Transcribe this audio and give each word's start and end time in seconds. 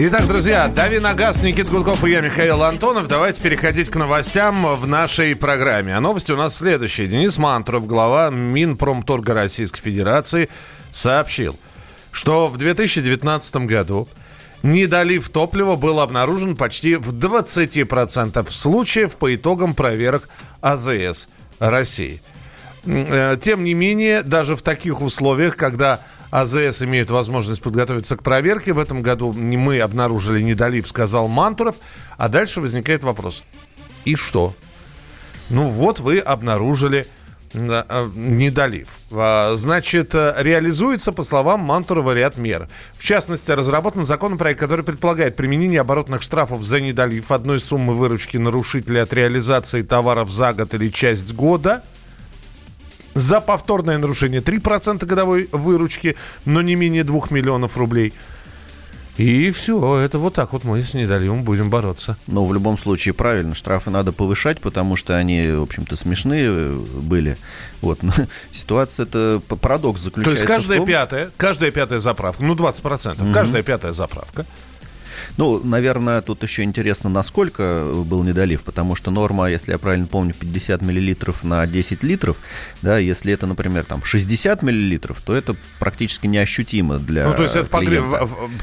Итак, 0.00 0.28
друзья, 0.28 0.68
дави 0.68 1.00
на 1.00 1.14
газ, 1.14 1.42
Никит 1.42 1.68
Гудков 1.68 2.04
и 2.04 2.12
я, 2.12 2.20
Михаил 2.20 2.62
Антонов. 2.62 3.08
Давайте 3.08 3.40
переходить 3.40 3.90
к 3.90 3.96
новостям 3.96 4.76
в 4.76 4.86
нашей 4.86 5.34
программе. 5.34 5.96
А 5.96 6.00
новости 6.00 6.30
у 6.30 6.36
нас 6.36 6.54
следующие. 6.54 7.08
Денис 7.08 7.36
Мантуров, 7.38 7.88
глава 7.88 8.30
Минпромторга 8.30 9.34
Российской 9.34 9.80
Федерации, 9.80 10.48
сообщил, 10.92 11.58
что 12.12 12.46
в 12.46 12.56
2019 12.56 13.56
году 13.66 14.06
недолив 14.62 15.28
топлива 15.30 15.74
был 15.74 15.98
обнаружен 15.98 16.56
почти 16.56 16.94
в 16.94 17.12
20% 17.12 18.48
случаев 18.52 19.16
по 19.16 19.34
итогам 19.34 19.74
проверок 19.74 20.28
АЗС 20.60 21.28
России. 21.58 22.22
Э, 22.84 23.36
тем 23.40 23.64
не 23.64 23.74
менее, 23.74 24.22
даже 24.22 24.54
в 24.54 24.62
таких 24.62 25.02
условиях, 25.02 25.56
когда 25.56 26.00
АЗС 26.30 26.82
имеют 26.82 27.10
возможность 27.10 27.62
подготовиться 27.62 28.16
к 28.16 28.22
проверке. 28.22 28.72
В 28.72 28.78
этом 28.78 29.02
году 29.02 29.32
мы 29.32 29.80
обнаружили 29.80 30.42
недолив, 30.42 30.88
сказал 30.88 31.28
Мантуров. 31.28 31.76
А 32.16 32.28
дальше 32.28 32.60
возникает 32.60 33.02
вопрос. 33.02 33.44
И 34.04 34.14
что? 34.14 34.54
Ну 35.48 35.70
вот 35.70 36.00
вы 36.00 36.18
обнаружили 36.18 37.06
э, 37.54 38.10
недолив. 38.14 38.88
А, 39.10 39.54
значит, 39.56 40.14
э, 40.14 40.34
реализуется, 40.38 41.12
по 41.12 41.22
словам 41.22 41.60
Мантурова, 41.60 42.12
ряд 42.12 42.36
мер. 42.36 42.68
В 42.94 43.02
частности, 43.02 43.50
разработан 43.50 44.04
законопроект, 44.04 44.60
который 44.60 44.84
предполагает 44.84 45.36
применение 45.36 45.80
оборотных 45.80 46.20
штрафов 46.20 46.62
за 46.62 46.80
недолив 46.82 47.30
одной 47.30 47.60
суммы 47.60 47.94
выручки 47.94 48.36
нарушителя 48.36 49.04
от 49.04 49.14
реализации 49.14 49.80
товаров 49.80 50.30
за 50.30 50.52
год 50.52 50.74
или 50.74 50.90
часть 50.90 51.32
года– 51.32 51.82
за 53.18 53.40
повторное 53.40 53.98
нарушение 53.98 54.40
3% 54.40 55.04
годовой 55.04 55.48
выручки, 55.52 56.16
но 56.44 56.62
не 56.62 56.76
менее 56.76 57.04
2 57.04 57.20
миллионов 57.30 57.76
рублей. 57.76 58.12
И 59.16 59.50
все, 59.50 59.96
это 59.96 60.18
вот 60.20 60.34
так 60.34 60.52
вот 60.52 60.62
мы 60.62 60.80
с 60.80 60.94
недоливом 60.94 61.42
будем 61.42 61.70
бороться. 61.70 62.16
Но 62.28 62.44
в 62.46 62.54
любом 62.54 62.78
случае 62.78 63.14
правильно, 63.14 63.56
штрафы 63.56 63.90
надо 63.90 64.12
повышать, 64.12 64.60
потому 64.60 64.94
что 64.94 65.16
они, 65.16 65.50
в 65.50 65.62
общем-то, 65.62 65.96
смешные 65.96 66.46
э, 66.48 66.74
были. 67.00 67.36
Вот, 67.80 68.04
но 68.04 68.12
ситуация 68.52 69.06
это 69.06 69.42
парадокс 69.48 70.00
заключается. 70.00 70.30
То 70.30 70.40
есть 70.40 70.46
каждая 70.46 70.78
том... 70.78 70.86
пятая, 70.86 71.30
каждая 71.36 71.72
пятая 71.72 71.98
заправка, 71.98 72.44
ну 72.44 72.54
20%, 72.54 73.24
угу. 73.24 73.32
каждая 73.32 73.64
пятая 73.64 73.92
заправка 73.92 74.46
ну, 75.38 75.60
наверное, 75.62 76.20
тут 76.20 76.42
еще 76.42 76.64
интересно, 76.64 77.08
насколько 77.08 77.84
был 78.04 78.24
недолив, 78.24 78.62
потому 78.62 78.96
что 78.96 79.12
норма, 79.12 79.48
если 79.48 79.70
я 79.70 79.78
правильно 79.78 80.08
помню, 80.08 80.34
50 80.34 80.82
миллилитров 80.82 81.44
на 81.44 81.64
10 81.64 82.02
литров, 82.02 82.38
да, 82.82 82.98
если 82.98 83.32
это, 83.32 83.46
например, 83.46 83.84
там 83.84 84.02
60 84.04 84.62
миллилитров, 84.62 85.22
то 85.22 85.36
это 85.36 85.54
практически 85.78 86.26
неощутимо 86.26 86.98
для 86.98 87.28
Ну, 87.28 87.34
то 87.34 87.42
есть 87.44 87.54
это 87.54 87.70
погре... 87.70 88.02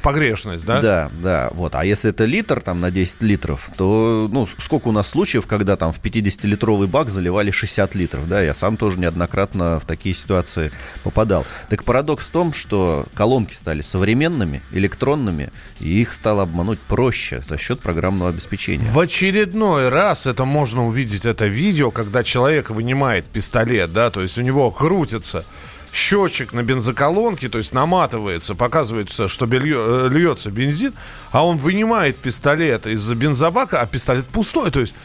погрешность, 0.03 0.65
да? 0.65 0.81
Да, 0.81 1.11
да, 1.23 1.49
вот. 1.53 1.75
А 1.75 1.85
если 1.85 2.09
это 2.09 2.25
литр 2.25 2.59
там 2.59 2.81
на 2.81 2.91
10 2.91 3.21
литров, 3.21 3.69
то, 3.77 4.27
ну, 4.29 4.45
сколько 4.57 4.89
у 4.89 4.91
нас 4.91 5.07
случаев, 5.07 5.47
когда 5.47 5.77
там 5.77 5.93
в 5.93 6.01
50-литровый 6.01 6.87
бак 6.87 7.09
заливали 7.09 7.51
60 7.51 7.95
литров, 7.95 8.27
да, 8.27 8.41
я 8.41 8.53
сам 8.53 8.75
тоже 8.75 8.99
неоднократно 8.99 9.79
в 9.79 9.85
такие 9.85 10.13
ситуации 10.13 10.73
попадал. 11.03 11.45
Так 11.69 11.85
парадокс 11.85 12.27
в 12.27 12.31
том, 12.31 12.51
что 12.51 13.05
колонки 13.13 13.53
стали 13.53 13.79
современными, 13.79 14.61
электронными, 14.71 15.51
и 15.79 16.01
их 16.01 16.11
стало 16.11 16.41
обмануть 16.65 16.79
проще 16.79 17.41
за 17.45 17.57
счет 17.57 17.79
программного 17.79 18.29
обеспечения. 18.29 18.85
В 18.89 18.99
очередной 18.99 19.89
раз 19.89 20.25
это 20.25 20.45
можно 20.45 20.85
увидеть, 20.85 21.25
это 21.25 21.45
видео, 21.45 21.91
когда 21.91 22.23
человек 22.23 22.69
вынимает 22.69 23.25
пистолет, 23.25 23.93
да, 23.93 24.09
то 24.09 24.21
есть 24.21 24.37
у 24.37 24.41
него 24.41 24.71
крутится 24.71 25.45
счетчик 25.93 26.53
на 26.53 26.63
бензоколонке, 26.63 27.49
то 27.49 27.57
есть 27.59 27.73
наматывается, 27.73 28.55
показывается, 28.55 29.29
что 29.29 29.45
белье, 29.45 29.77
э, 29.79 30.09
льется 30.11 30.49
бензин, 30.51 30.93
а 31.31 31.45
он 31.45 31.57
вынимает 31.57 32.17
пистолет 32.17 32.87
из 32.87 33.09
бензобака, 33.13 33.79
а 33.79 33.85
пистолет 33.85 34.25
пустой, 34.25 34.71
то 34.71 34.81
есть 34.81 34.95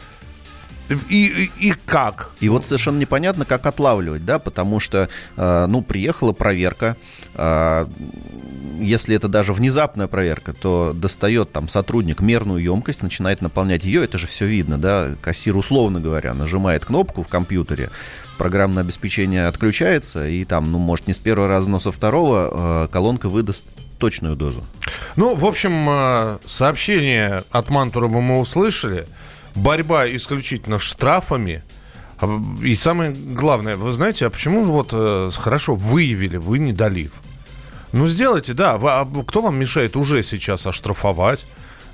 и, 1.09 1.25
и, 1.59 1.69
и 1.69 1.73
как? 1.85 2.31
И 2.39 2.49
вот 2.49 2.65
совершенно 2.65 2.99
непонятно, 2.99 3.45
как 3.45 3.65
отлавливать, 3.65 4.25
да, 4.25 4.39
потому 4.39 4.79
что, 4.79 5.09
э, 5.37 5.65
ну, 5.67 5.81
приехала 5.81 6.31
проверка, 6.33 6.97
э, 7.35 7.85
если 8.79 9.15
это 9.15 9.27
даже 9.27 9.53
внезапная 9.53 10.07
проверка, 10.07 10.53
то 10.53 10.93
достает 10.93 11.51
там 11.51 11.69
сотрудник 11.69 12.21
мерную 12.21 12.61
емкость, 12.61 13.01
начинает 13.01 13.41
наполнять 13.41 13.83
ее, 13.83 14.03
это 14.03 14.17
же 14.17 14.27
все 14.27 14.45
видно, 14.45 14.77
да, 14.77 15.15
кассир, 15.21 15.55
условно 15.55 15.99
говоря, 15.99 16.33
нажимает 16.33 16.85
кнопку 16.85 17.23
в 17.23 17.27
компьютере, 17.27 17.89
программное 18.37 18.83
обеспечение 18.83 19.47
отключается, 19.47 20.27
и 20.27 20.45
там, 20.45 20.71
ну, 20.71 20.79
может, 20.79 21.07
не 21.07 21.13
с 21.13 21.19
первого 21.19 21.47
раза, 21.47 21.69
но 21.69 21.79
со 21.79 21.91
второго 21.91 22.85
э, 22.85 22.87
колонка 22.91 23.29
выдаст 23.29 23.63
точную 24.01 24.35
дозу. 24.35 24.63
Ну, 25.15 25.35
в 25.35 25.45
общем, 25.45 25.87
э, 25.87 26.37
сообщение 26.45 27.43
от 27.51 27.69
Мантурова 27.69 28.19
мы 28.19 28.39
услышали. 28.39 29.05
Борьба 29.55 30.07
исключительно 30.07 30.79
штрафами. 30.79 31.63
А, 32.19 32.41
и 32.63 32.75
самое 32.75 33.11
главное, 33.11 33.77
вы 33.77 33.91
знаете, 33.93 34.25
а 34.25 34.29
почему 34.29 34.63
вот 34.63 34.89
э, 34.93 35.29
хорошо 35.33 35.75
выявили, 35.75 36.37
вы 36.37 36.59
не 36.59 36.73
долив? 36.73 37.13
Ну, 37.91 38.07
сделайте, 38.07 38.53
да. 38.53 38.79
А 38.81 39.05
кто 39.27 39.41
вам 39.41 39.59
мешает 39.59 39.95
уже 39.95 40.23
сейчас 40.23 40.65
оштрафовать? 40.65 41.45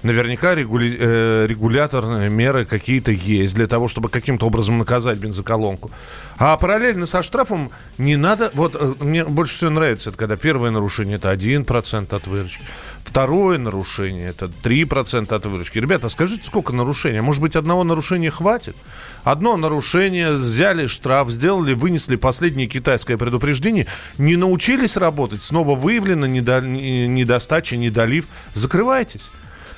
Наверняка 0.04 0.54
регули... 0.54 0.96
э, 1.00 1.46
регуляторные 1.48 2.30
меры 2.30 2.66
какие-то 2.66 3.12
есть 3.12 3.56
для 3.56 3.68
того, 3.68 3.88
чтобы 3.88 4.10
каким-то 4.10 4.46
образом 4.46 4.78
наказать 4.78 5.18
бензоколонку. 5.18 5.90
А 6.38 6.56
параллельно 6.58 7.06
со 7.06 7.24
штрафом 7.24 7.72
не 7.98 8.16
надо... 8.16 8.52
Вот 8.54 8.76
э, 8.80 8.94
мне 9.04 9.26
больше 9.26 9.56
всего 9.56 9.72
нравится, 9.72 10.10
это 10.10 10.20
когда 10.20 10.36
первое 10.36 10.70
нарушение 10.70 11.16
это 11.16 11.34
1% 11.34 12.16
от 12.16 12.28
выручки, 12.28 12.64
второе 13.04 13.58
нарушение 13.58 14.30
это 14.30 14.46
3% 14.46 15.34
от 15.34 15.46
выручки. 15.48 15.80
Ребята, 15.80 16.10
скажите, 16.10 16.46
сколько 16.46 16.74
нарушений? 16.74 17.22
Может 17.22 17.42
быть, 17.42 17.56
одного 17.56 17.84
нарушения 17.84 18.30
хватит? 18.30 18.76
Одно 19.24 19.58
нарушение, 19.58 20.34
взяли 20.34 20.86
штраф, 20.86 21.32
сделали, 21.32 21.74
вынесли 21.74 22.18
последнее 22.18 22.68
китайское 22.68 23.18
предупреждение, 23.18 23.88
не 24.20 24.36
научились 24.36 24.96
работать, 24.96 25.42
снова 25.42 25.76
выявлено 25.76 26.28
недо... 26.28 26.62
недостача, 26.62 27.78
недолив, 27.78 28.28
закрывайтесь. 28.54 29.30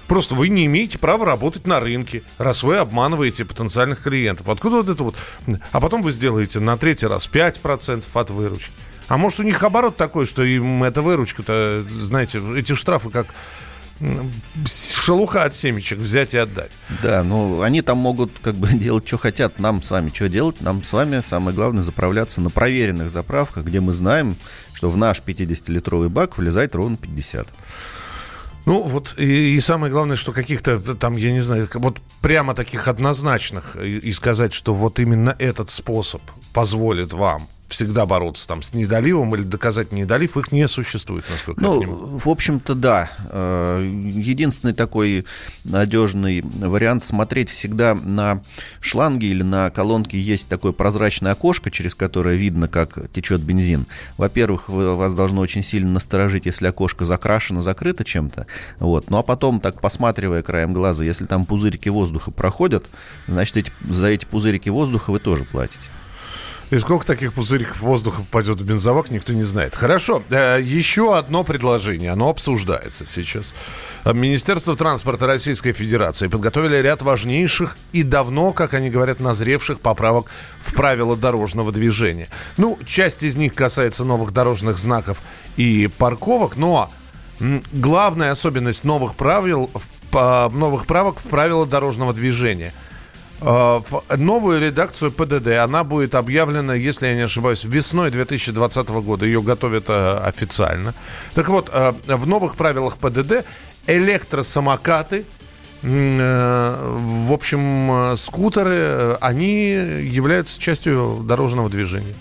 Просто 0.10 0.34
вы 0.34 0.50
не 0.50 0.66
имеете 0.66 0.98
права 0.98 1.24
работать 1.24 1.68
на 1.68 1.80
рынке, 1.80 2.24
раз 2.40 2.64
вы 2.64 2.78
обманываете 2.78 3.46
потенциальных 3.46 4.02
клиентов. 4.02 4.50
Откуда 4.50 4.78
вот 4.78 4.90
это 4.90 5.04
вот? 5.04 5.16
А 5.72 5.80
потом 5.80 6.02
вы 6.02 6.12
сделаете 6.12 6.60
на 6.60 6.78
третий 6.80 7.06
раз 7.06 7.30
5% 7.32 8.04
от 8.12 8.30
выручки. 8.32 8.74
А 9.08 9.18
может, 9.18 9.40
у 9.40 9.44
них 9.44 9.62
оборот 9.62 9.98
такой, 9.98 10.26
что 10.26 10.44
им 10.44 10.84
эта 10.84 11.04
выручка-то, 11.04 11.86
знаете, 11.88 12.42
эти 12.58 12.74
штрафы 12.74 13.12
как 13.12 13.28
шелуха 14.66 15.44
от 15.44 15.54
семечек 15.54 16.00
взять 16.00 16.34
и 16.34 16.40
отдать. 16.40 16.72
Да, 17.04 17.22
ну 17.22 17.62
они 17.62 17.84
там 17.84 18.00
могут 18.00 18.32
как 18.42 18.56
бы 18.56 18.68
делать, 18.74 19.08
что 19.08 19.20
хотят. 19.20 19.60
Нам 19.60 19.84
с 19.84 19.92
вами 19.92 20.10
что 20.12 20.28
делать? 20.28 20.60
Нам 20.62 20.84
с 20.84 20.92
вами 20.92 21.20
самое 21.20 21.56
главное 21.56 21.84
заправляться 21.84 22.42
на 22.42 22.50
проверенных 22.50 23.12
заправках, 23.12 23.64
где 23.64 23.80
мы 23.80 23.94
знаем, 23.94 24.38
что 24.74 24.90
в 24.90 24.98
наш 24.98 25.20
50-литровый 25.20 26.10
бак 26.10 26.40
влезает 26.40 26.74
ровно 26.74 26.98
50. 26.98 27.48
Ну, 28.66 28.84
вот 28.84 29.16
и, 29.18 29.56
и 29.56 29.60
самое 29.60 29.92
главное, 29.92 30.16
что 30.16 30.32
каких-то 30.32 30.80
там, 30.96 31.16
я 31.18 31.32
не 31.32 31.40
знаю, 31.40 31.68
вот 31.76 32.02
прямо 32.22 32.54
таких 32.54 32.88
однозначных 32.88 33.76
и, 33.78 33.98
и 33.98 34.12
сказать, 34.12 34.54
что 34.54 34.74
вот 34.74 35.00
именно 35.00 35.36
этот 35.40 35.70
способ 35.70 36.22
позволит 36.54 37.14
вам 37.14 37.48
всегда 37.70 38.06
бороться 38.06 38.48
там 38.48 38.62
с 38.62 38.74
недоливом 38.74 39.34
или 39.36 39.44
доказать 39.44 39.92
недолив, 39.92 40.36
их 40.38 40.52
не 40.52 40.68
существует, 40.68 41.24
насколько 41.30 41.62
ну, 41.62 41.82
я 41.82 41.88
понимаю. 41.88 42.18
в 42.18 42.28
общем-то, 42.28 42.76
да. 42.76 43.12
Э, 43.30 43.82
единственный 43.82 44.74
такой 44.74 45.26
надежный 45.64 46.42
вариант 46.42 47.06
смотреть 47.06 47.50
всегда 47.50 47.96
на 47.96 48.42
шланги 48.82 49.26
или 49.26 49.44
на 49.44 49.70
колонки 49.70 50.16
есть 50.16 50.50
такое 50.50 50.72
прозрачное 50.72 51.32
окошко, 51.34 51.70
через 51.70 51.96
которое 51.96 52.36
видно, 52.36 52.68
как 52.68 53.12
течет 53.12 53.42
бензин. 53.42 53.86
Во-первых, 54.18 54.68
вас 54.70 55.14
должно 55.14 55.42
очень 55.42 55.64
сильно 55.64 55.92
насторожить, 55.92 56.48
если 56.48 56.68
окошко 56.68 57.06
закрашено, 57.06 57.62
закрыто 57.62 58.04
чем-то. 58.04 58.48
Вот. 58.80 59.10
Ну 59.10 59.18
а 59.18 59.24
потом, 59.24 59.60
так 59.60 59.80
посматривая 59.80 60.42
краем 60.42 60.74
глаза, 60.74 61.04
если 61.04 61.26
там 61.26 61.46
пузырики 61.46 61.90
воздуха 61.90 62.32
проходят, 62.32 62.88
значит, 63.28 63.58
эти, 63.58 63.72
за 63.88 64.08
эти 64.08 64.26
пузырики 64.26 64.70
воздуха 64.70 65.12
вы 65.12 65.20
тоже 65.20 65.46
платите. 65.46 65.80
И 66.70 66.78
сколько 66.78 67.06
таких 67.06 67.34
пузырьков 67.34 67.82
воздуха 67.82 68.22
попадет 68.22 68.62
в 68.62 68.66
бензовак, 68.66 69.10
никто 69.10 69.34
не 69.34 69.42
знает. 69.42 69.76
Хорошо, 69.76 70.24
э, 70.30 70.60
еще 70.62 71.18
одно 71.18 71.44
предложение, 71.44 72.12
оно 72.12 72.30
обсуждается 72.30 73.08
сейчас. 73.08 73.56
Министерство 74.06 74.76
транспорта 74.76 75.26
Российской 75.26 75.74
Федерации 75.74 76.28
подготовили 76.28 76.76
ряд 76.76 77.02
важнейших 77.02 77.76
и 77.92 78.04
давно, 78.04 78.54
как 78.54 78.76
они 78.76 78.92
говорят, 78.92 79.20
назревших 79.20 79.80
поправок 79.80 80.28
в 80.60 80.76
правила 80.76 81.16
дорожного 81.16 81.72
движения. 81.72 82.28
Ну, 82.58 82.78
часть 82.86 83.24
из 83.24 83.36
них 83.36 83.56
касается 83.56 84.06
новых 84.06 84.32
дорожных 84.32 84.78
знаков 84.78 85.24
и 85.58 85.90
парковок, 85.98 86.56
но 86.56 86.92
главная 87.72 88.30
особенность 88.30 88.84
новых 88.84 89.16
правил, 89.16 89.72
новых 90.12 90.86
правок 90.86 91.20
в 91.20 91.24
правила 91.24 91.66
дорожного 91.66 92.14
движения– 92.14 92.74
Э, 93.42 93.82
новую 94.18 94.62
редакцию 94.62 95.12
ПДД. 95.12 95.48
Она 95.64 95.84
будет 95.84 96.16
объявлена, 96.16 96.74
если 96.74 97.08
я 97.08 97.16
не 97.16 97.22
ошибаюсь, 97.22 97.64
весной 97.64 98.12
2020 98.12 98.90
года. 98.90 99.26
Ее 99.26 99.42
готовят 99.42 99.86
э, 99.88 100.18
официально. 100.18 100.94
Так 101.34 101.50
вот, 101.50 101.70
э, 101.72 101.94
в 102.06 102.28
новых 102.28 102.56
правилах 102.56 102.98
ПДД 102.98 103.46
электросамокаты, 103.88 105.26
в 105.82 107.32
общем, 107.32 108.18
скутеры, 108.18 109.18
они 109.22 109.70
являются 109.72 110.60
частью 110.60 111.22
дорожного 111.24 111.70
движения. 111.70 112.16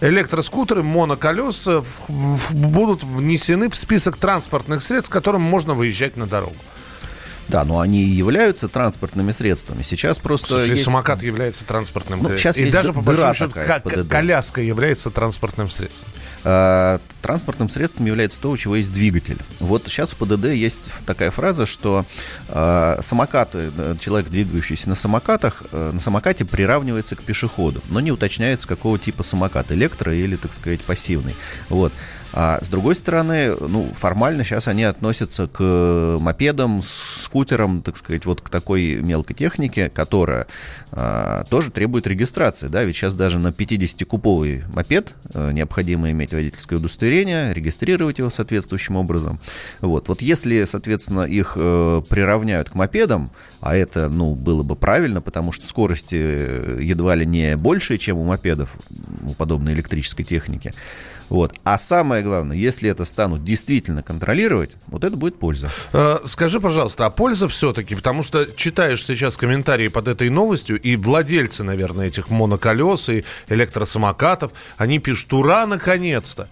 Электроскутеры, 0.00 0.82
моноколеса 0.82 1.84
будут 2.08 3.04
внесены 3.04 3.70
в 3.70 3.76
список 3.76 4.16
транспортных 4.16 4.82
средств, 4.82 5.12
которым 5.12 5.42
можно 5.42 5.74
выезжать 5.74 6.16
на 6.16 6.26
дорогу. 6.26 6.56
Да, 7.48 7.64
но 7.64 7.80
они 7.80 8.02
и 8.02 8.10
являются 8.10 8.68
транспортными 8.68 9.32
средствами. 9.32 9.82
Сейчас 9.82 10.18
просто 10.18 10.48
Слушай, 10.48 10.70
есть... 10.70 10.84
самокат 10.84 11.22
является 11.22 11.64
транспортным 11.64 12.22
ну, 12.22 12.36
сейчас 12.36 12.58
И 12.58 12.70
даже, 12.70 12.92
по 12.92 13.00
большому 13.00 13.34
счету, 13.34 13.54
коляска 14.08 14.60
является 14.60 15.10
транспортным 15.10 15.70
средством. 15.70 16.10
А, 16.44 17.00
транспортным 17.22 17.70
средством 17.70 18.06
является 18.06 18.40
то, 18.40 18.50
у 18.50 18.56
чего 18.56 18.76
есть 18.76 18.92
двигатель. 18.92 19.38
Вот 19.60 19.84
сейчас 19.86 20.12
в 20.12 20.16
ПДД 20.16 20.46
есть 20.46 20.90
такая 21.06 21.30
фраза, 21.30 21.64
что 21.64 22.04
а, 22.48 23.00
самокаты, 23.02 23.70
э, 23.76 23.96
человек, 23.98 24.30
двигающийся 24.30 24.90
на 24.90 24.94
самокатах, 24.94 25.62
а, 25.72 25.92
на 25.92 26.00
самокате 26.00 26.44
приравнивается 26.44 27.16
к 27.16 27.22
пешеходу, 27.22 27.82
но 27.88 28.00
не 28.00 28.12
уточняется, 28.12 28.68
какого 28.68 28.98
типа 28.98 29.22
самокат, 29.22 29.72
электро 29.72 30.14
или, 30.14 30.36
так 30.36 30.52
сказать, 30.52 30.82
пассивный. 30.82 31.34
Вот. 31.70 31.92
А 32.32 32.58
с 32.62 32.68
другой 32.68 32.94
стороны, 32.94 33.54
ну, 33.56 33.90
формально 33.94 34.44
сейчас 34.44 34.68
они 34.68 34.84
относятся 34.84 35.46
к 35.46 36.18
мопедам, 36.20 36.82
скутерам, 36.82 37.82
так 37.82 37.96
сказать, 37.96 38.26
вот 38.26 38.40
к 38.42 38.48
такой 38.48 38.96
мелкой 38.96 39.34
технике, 39.34 39.88
которая 39.88 40.46
а, 40.92 41.44
тоже 41.50 41.70
требует 41.70 42.06
регистрации, 42.06 42.68
да, 42.68 42.84
ведь 42.84 42.96
сейчас 42.96 43.14
даже 43.14 43.38
на 43.38 43.48
50-куповый 43.48 44.64
мопед 44.68 45.14
а, 45.34 45.52
необходимо 45.52 46.10
иметь 46.10 46.32
водительское 46.32 46.78
удостоверение, 46.78 47.52
регистрировать 47.54 48.18
его 48.18 48.30
соответствующим 48.30 48.96
образом. 48.96 49.40
Вот, 49.80 50.08
вот 50.08 50.22
если, 50.22 50.64
соответственно, 50.64 51.22
их 51.22 51.52
э, 51.56 52.02
приравняют 52.08 52.70
к 52.70 52.74
мопедам, 52.74 53.30
а 53.60 53.74
это, 53.74 54.08
ну, 54.08 54.34
было 54.34 54.62
бы 54.62 54.76
правильно, 54.76 55.20
потому 55.20 55.52
что 55.52 55.66
скорости 55.66 56.16
э, 56.18 56.78
едва 56.80 57.14
ли 57.14 57.26
не 57.26 57.56
больше, 57.56 57.98
чем 57.98 58.18
у 58.18 58.24
мопедов, 58.24 58.76
у 59.24 59.34
подобной 59.34 59.74
электрической 59.74 60.24
техники, 60.24 60.72
вот. 61.28 61.54
А 61.64 61.78
самое 61.78 62.17
главное, 62.22 62.56
если 62.56 62.90
это 62.90 63.04
станут 63.04 63.44
действительно 63.44 64.02
контролировать, 64.02 64.72
вот 64.86 65.04
это 65.04 65.16
будет 65.16 65.38
польза. 65.38 65.68
Э, 65.92 66.18
скажи, 66.24 66.60
пожалуйста, 66.60 67.06
а 67.06 67.10
польза 67.10 67.48
все-таки? 67.48 67.94
Потому 67.94 68.22
что 68.22 68.46
читаешь 68.56 69.04
сейчас 69.04 69.36
комментарии 69.36 69.88
под 69.88 70.08
этой 70.08 70.30
новостью, 70.30 70.80
и 70.80 70.96
владельцы, 70.96 71.64
наверное, 71.64 72.08
этих 72.08 72.30
моноколес 72.30 73.08
и 73.08 73.24
электросамокатов, 73.48 74.52
они 74.76 74.98
пишут, 74.98 75.32
ура, 75.32 75.66
наконец-то. 75.66 76.48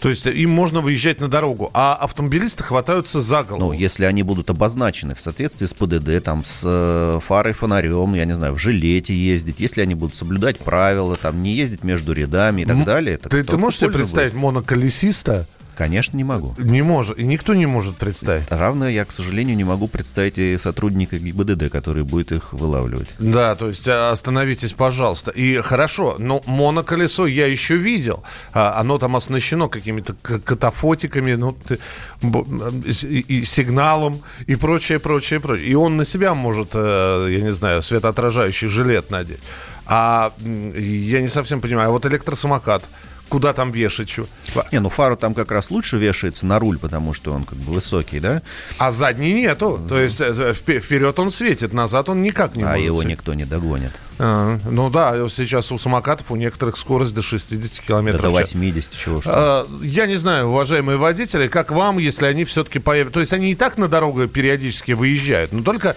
То 0.00 0.08
есть 0.08 0.26
им 0.26 0.50
можно 0.50 0.80
выезжать 0.80 1.20
на 1.20 1.28
дорогу, 1.28 1.70
а 1.74 1.94
автомобилисты 1.94 2.62
хватаются 2.62 3.20
за 3.20 3.42
голову. 3.42 3.72
Ну, 3.72 3.72
если 3.72 4.04
они 4.04 4.22
будут 4.22 4.50
обозначены 4.50 5.14
в 5.14 5.20
соответствии 5.20 5.66
с 5.66 5.74
ПДД, 5.74 6.22
там, 6.24 6.44
с 6.44 6.62
э, 6.64 7.20
фарой, 7.20 7.52
фонарем, 7.52 8.14
я 8.14 8.24
не 8.24 8.34
знаю, 8.34 8.54
в 8.54 8.58
жилете 8.58 9.14
ездить, 9.14 9.56
если 9.58 9.80
они 9.80 9.94
будут 9.94 10.16
соблюдать 10.16 10.58
правила, 10.58 11.16
там, 11.16 11.42
не 11.42 11.54
ездить 11.54 11.84
между 11.84 12.12
рядами 12.12 12.62
и 12.62 12.64
так 12.64 12.84
далее. 12.84 13.18
Ты, 13.18 13.42
ты 13.42 13.56
можешь 13.56 13.80
себе 13.80 13.90
представить 13.90 14.32
будет? 14.32 14.42
моноколесиста, 14.42 15.46
Конечно, 15.78 16.16
не 16.16 16.24
могу. 16.24 16.56
Не 16.58 16.82
может. 16.82 17.20
И 17.20 17.24
никто 17.24 17.54
не 17.54 17.66
может 17.66 17.96
представить. 17.98 18.50
Равно 18.50 18.88
я, 18.88 19.04
к 19.04 19.12
сожалению, 19.12 19.56
не 19.56 19.62
могу 19.62 19.86
представить 19.86 20.36
и 20.36 20.58
сотрудника 20.58 21.20
ГИБДД, 21.20 21.70
который 21.70 22.02
будет 22.02 22.32
их 22.32 22.52
вылавливать. 22.52 23.06
Да, 23.20 23.54
то 23.54 23.68
есть 23.68 23.86
а, 23.86 24.10
остановитесь, 24.10 24.72
пожалуйста. 24.72 25.30
И 25.30 25.58
хорошо, 25.58 26.16
но 26.18 26.42
моноколесо 26.46 27.28
я 27.28 27.46
еще 27.46 27.76
видел. 27.76 28.24
А, 28.52 28.80
оно 28.80 28.98
там 28.98 29.14
оснащено 29.14 29.68
какими-то 29.68 30.14
катафотиками, 30.14 31.34
ну, 31.34 31.52
ты, 31.52 31.78
и, 32.24 33.24
и 33.28 33.44
сигналом, 33.44 34.20
и 34.48 34.56
прочее, 34.56 34.98
прочее, 34.98 35.38
прочее. 35.38 35.68
И 35.68 35.74
он 35.74 35.96
на 35.96 36.04
себя 36.04 36.34
может, 36.34 36.70
э, 36.74 37.28
я 37.30 37.40
не 37.40 37.52
знаю, 37.52 37.82
светоотражающий 37.82 38.66
жилет 38.66 39.12
надеть. 39.12 39.40
А 39.86 40.32
я 40.42 41.20
не 41.20 41.28
совсем 41.28 41.60
понимаю, 41.60 41.90
а 41.90 41.92
вот 41.92 42.04
электросамокат– 42.04 42.82
куда 43.28 43.52
там 43.52 43.70
вешать 43.70 44.08
что. 44.08 44.26
Не, 44.72 44.80
ну 44.80 44.88
фару 44.88 45.16
там 45.16 45.34
как 45.34 45.50
раз 45.50 45.70
лучше 45.70 45.98
вешается 45.98 46.46
на 46.46 46.58
руль, 46.58 46.78
потому 46.78 47.12
что 47.14 47.32
он 47.32 47.44
как 47.44 47.58
бы 47.58 47.74
высокий, 47.74 48.20
да? 48.20 48.42
А 48.78 48.90
задний 48.90 49.32
нету. 49.32 49.80
То 49.88 49.98
есть 49.98 50.20
э, 50.20 50.52
вперед 50.52 51.18
он 51.18 51.30
светит, 51.30 51.72
назад 51.72 52.08
он 52.08 52.22
никак 52.22 52.56
не 52.56 52.62
а 52.62 52.68
может. 52.68 52.80
А 52.80 52.84
его 52.84 52.96
светить. 52.96 53.18
никто 53.18 53.34
не 53.34 53.44
догонит. 53.44 53.92
А, 54.18 54.58
ну 54.64 54.90
да, 54.90 55.28
сейчас 55.28 55.70
у 55.70 55.78
самокатов 55.78 56.30
у 56.30 56.36
некоторых 56.36 56.76
скорость 56.76 57.14
до 57.14 57.22
60 57.22 57.84
километров 57.84 58.22
До 58.22 58.30
80, 58.30 58.96
чего 58.96 59.22
что. 59.22 59.30
А, 59.32 59.68
я 59.82 60.06
не 60.06 60.16
знаю, 60.16 60.48
уважаемые 60.48 60.98
водители, 60.98 61.48
как 61.48 61.70
вам, 61.70 61.98
если 61.98 62.26
они 62.26 62.44
все-таки 62.44 62.78
появятся. 62.78 63.14
То 63.14 63.20
есть 63.20 63.32
они 63.32 63.52
и 63.52 63.54
так 63.54 63.78
на 63.78 63.88
дорогу 63.88 64.26
периодически 64.26 64.92
выезжают, 64.92 65.52
но 65.52 65.62
только 65.62 65.96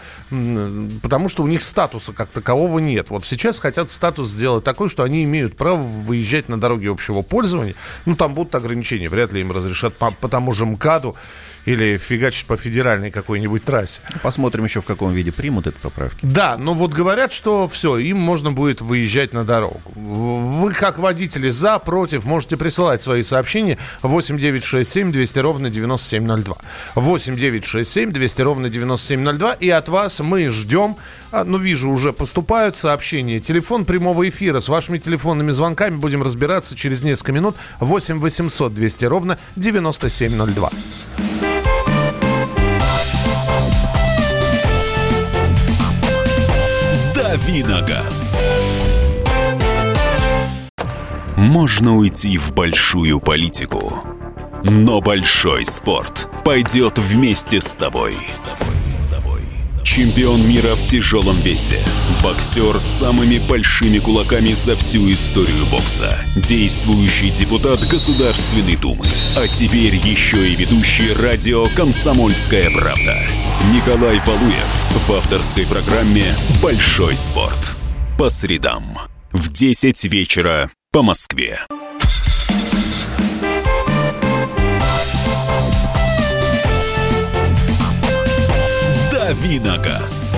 потому, 1.02 1.30
что 1.30 1.44
у 1.44 1.48
них 1.48 1.64
статуса 1.64 2.14
как 2.14 2.32
такового 2.32 2.80
нет. 2.80 3.10
Вот 3.10 3.26
сейчас 3.26 3.60
хотят 3.60 3.90
статус 3.90 4.30
сделать 4.30 4.64
такой, 4.64 4.90
что 4.90 5.04
они 5.04 5.24
имеют 5.24 5.58
право 5.58 5.82
выезжать 5.82 6.48
на 6.50 6.60
дороге 6.60 6.90
общего 6.90 7.22
пользования. 7.24 7.76
Ну, 8.06 8.16
там 8.16 8.34
будут 8.34 8.54
ограничения, 8.56 9.10
вряд 9.10 9.34
ли 9.34 9.42
им 9.42 9.52
разрешат 9.52 9.96
по, 9.96 10.12
по 10.12 10.30
тому 10.30 10.54
же 10.54 10.66
МКАДу 10.66 11.16
или 11.66 11.98
фигачить 11.98 12.46
по 12.46 12.58
федеральной 12.58 13.12
какой-нибудь 13.12 13.64
трассе. 13.64 14.02
Посмотрим 14.24 14.64
еще, 14.64 14.82
в 14.82 14.86
каком 14.86 15.12
виде 15.12 15.32
примут 15.32 15.68
эти 15.68 15.76
поправки. 15.76 16.20
Да, 16.22 16.58
но 16.58 16.74
вот 16.74 16.92
говорят, 16.92 17.32
что 17.32 17.68
все, 17.68 17.98
им 17.98 18.18
можно 18.18 18.52
будет 18.52 18.82
выезжать 18.82 19.34
на 19.34 19.44
дорогу. 19.44 19.82
Вы, 19.96 20.74
как 20.74 21.00
водители, 21.00 21.50
за, 21.50 21.80
против, 21.80 22.26
можете 22.26 22.58
присылать 22.58 23.02
свои 23.02 23.24
сообщения 23.24 23.78
8 24.02 24.38
9 24.38 24.64
6 24.64 24.90
7 24.90 25.12
200 25.12 25.40
ровно 25.40 25.70
9702. 25.70 26.58
8 26.96 27.36
9 27.36 27.66
6 27.66 27.90
7 27.90 28.12
200 28.12 28.42
ровно 28.42 28.70
9702. 28.70 29.54
И 29.54 29.70
от 29.70 29.90
вас 29.90 30.20
мы 30.20 30.50
ждем, 30.50 30.98
а, 31.32 31.44
ну, 31.44 31.58
вижу, 31.58 31.90
уже 31.90 32.14
поступают 32.14 32.76
сообщения. 32.76 33.40
Телефон 33.40 33.86
прямого 33.86 34.28
эфира 34.28 34.60
с 34.60 34.70
вашими 34.70 34.98
телефонными 34.98 35.52
звонками 35.52 35.96
будем 35.96 36.24
разбираться 36.24 36.76
через 36.76 37.04
несколько 37.04 37.32
минут. 37.32 37.56
8 37.80 38.20
800 38.20 38.74
200 38.74 39.06
ровно 39.06 39.38
9702. 39.56 40.72
Давиногаз. 47.32 48.38
Можно 51.38 51.96
уйти 51.96 52.38
в 52.38 52.54
большую 52.54 53.22
политику, 53.22 54.04
но 54.64 55.00
большой 55.00 55.66
спорт 55.66 56.28
пойдет 56.44 57.00
вместе 57.00 57.62
с 57.62 57.76
тобой. 57.76 58.18
Чемпион 59.82 60.46
мира 60.46 60.76
в 60.76 60.84
тяжелом 60.84 61.40
весе. 61.40 61.80
Боксер 62.22 62.78
с 62.82 62.84
самыми 62.84 63.40
большими 63.48 64.00
кулаками 64.00 64.52
за 64.52 64.76
всю 64.76 65.10
историю 65.10 65.66
бокса. 65.72 66.18
Действующий 66.36 67.30
депутат 67.30 67.80
Государственной 67.88 68.76
Думы. 68.76 69.06
А 69.38 69.48
теперь 69.48 69.96
еще 69.96 70.50
и 70.50 70.56
ведущий 70.56 71.14
радио 71.14 71.66
«Комсомольская 71.78 72.70
правда». 72.72 73.18
Николай 73.70 74.20
Валуев 74.26 75.08
в 75.08 75.12
авторской 75.14 75.68
программе 75.68 76.26
«Большой 76.62 77.16
спорт». 77.16 77.78
По 78.18 78.28
средам 78.30 78.98
в 79.32 79.52
10 79.52 80.04
вечера 80.06 80.72
по 80.92 81.04
Москве. 81.04 81.60
Давиногаз. 89.12 90.36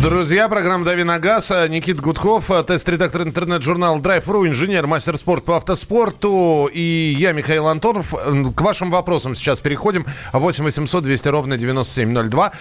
Друзья, 0.00 0.48
программа 0.48 0.84
«Дави 0.84 1.02
на 1.02 1.18
газ». 1.18 1.50
Никит 1.68 2.00
Гудков, 2.00 2.52
тест-редактор 2.66 3.22
интернет-журнала 3.22 3.98
Drive.ru, 3.98 4.46
инженер, 4.46 4.86
мастер 4.86 5.18
спорта 5.18 5.46
по 5.46 5.56
автоспорту. 5.56 6.70
И 6.72 7.16
я, 7.18 7.32
Михаил 7.32 7.66
Антонов. 7.66 8.14
К 8.54 8.60
вашим 8.60 8.92
вопросам 8.92 9.34
сейчас 9.34 9.60
переходим. 9.60 10.06
8 10.32 10.62
800 10.62 11.02
200 11.02 11.28
ровно 11.28 11.56
9702. 11.56 12.52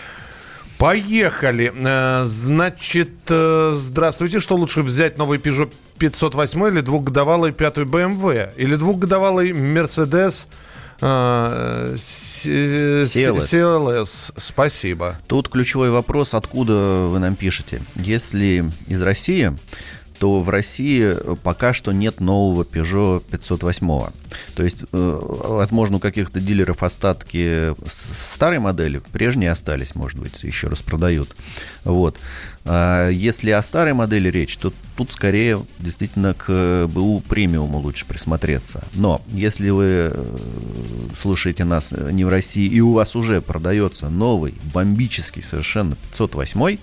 Поехали. 0.79 1.71
Э, 1.75 2.23
значит, 2.25 3.11
э, 3.29 3.71
здравствуйте. 3.71 4.39
Что 4.39 4.55
лучше 4.55 4.81
взять 4.81 5.19
новый 5.19 5.37
Peugeot 5.37 5.71
508 5.99 6.67
или 6.69 6.81
двухгодовалый 6.81 7.51
пятый 7.51 7.85
BMW? 7.85 8.49
Или 8.57 8.75
двухгодовалый 8.75 9.51
Mercedes 9.51 10.47
CLS. 10.99 11.95
CLS. 13.05 14.33
Спасибо. 14.37 15.17
Тут 15.27 15.49
ключевой 15.49 15.91
вопрос, 15.91 16.33
откуда 16.33 17.07
вы 17.11 17.19
нам 17.19 17.35
пишете. 17.35 17.81
Если 17.95 18.65
из 18.87 19.01
России, 19.01 19.53
то 20.19 20.41
в 20.41 20.49
России 20.49 21.15
пока 21.43 21.73
что 21.73 21.91
нет 21.91 22.19
нового 22.19 22.63
Peugeot 22.63 23.23
508. 23.29 24.11
То 24.55 24.63
есть, 24.63 24.83
э, 24.91 25.19
возможно, 25.21 25.97
у 25.97 25.99
каких-то 25.99 26.39
дилеров 26.39 26.83
остатки 26.83 27.73
старой 27.89 28.59
модели, 28.59 29.01
прежние 29.11 29.51
остались, 29.51 29.95
может 29.95 30.19
быть, 30.19 30.43
еще 30.43 30.67
раз 30.67 30.81
продают. 30.81 31.35
Вот. 31.83 32.17
А 32.65 33.09
если 33.09 33.51
о 33.51 33.61
старой 33.61 33.93
модели 33.93 34.29
речь, 34.29 34.57
то 34.57 34.73
тут 34.95 35.11
скорее 35.11 35.65
действительно 35.79 36.33
к 36.33 36.87
БУ 36.87 37.21
премиуму 37.21 37.79
лучше 37.79 38.05
присмотреться. 38.05 38.83
Но 38.93 39.21
если 39.27 39.69
вы 39.69 39.85
э, 39.85 40.37
слушаете 41.21 41.63
нас 41.63 41.91
не 41.91 42.25
в 42.25 42.29
России 42.29 42.67
и 42.67 42.81
у 42.81 42.93
вас 42.93 43.15
уже 43.15 43.41
продается 43.41 44.09
новый, 44.09 44.55
бомбический 44.73 45.41
совершенно 45.41 45.95
508 45.95 46.77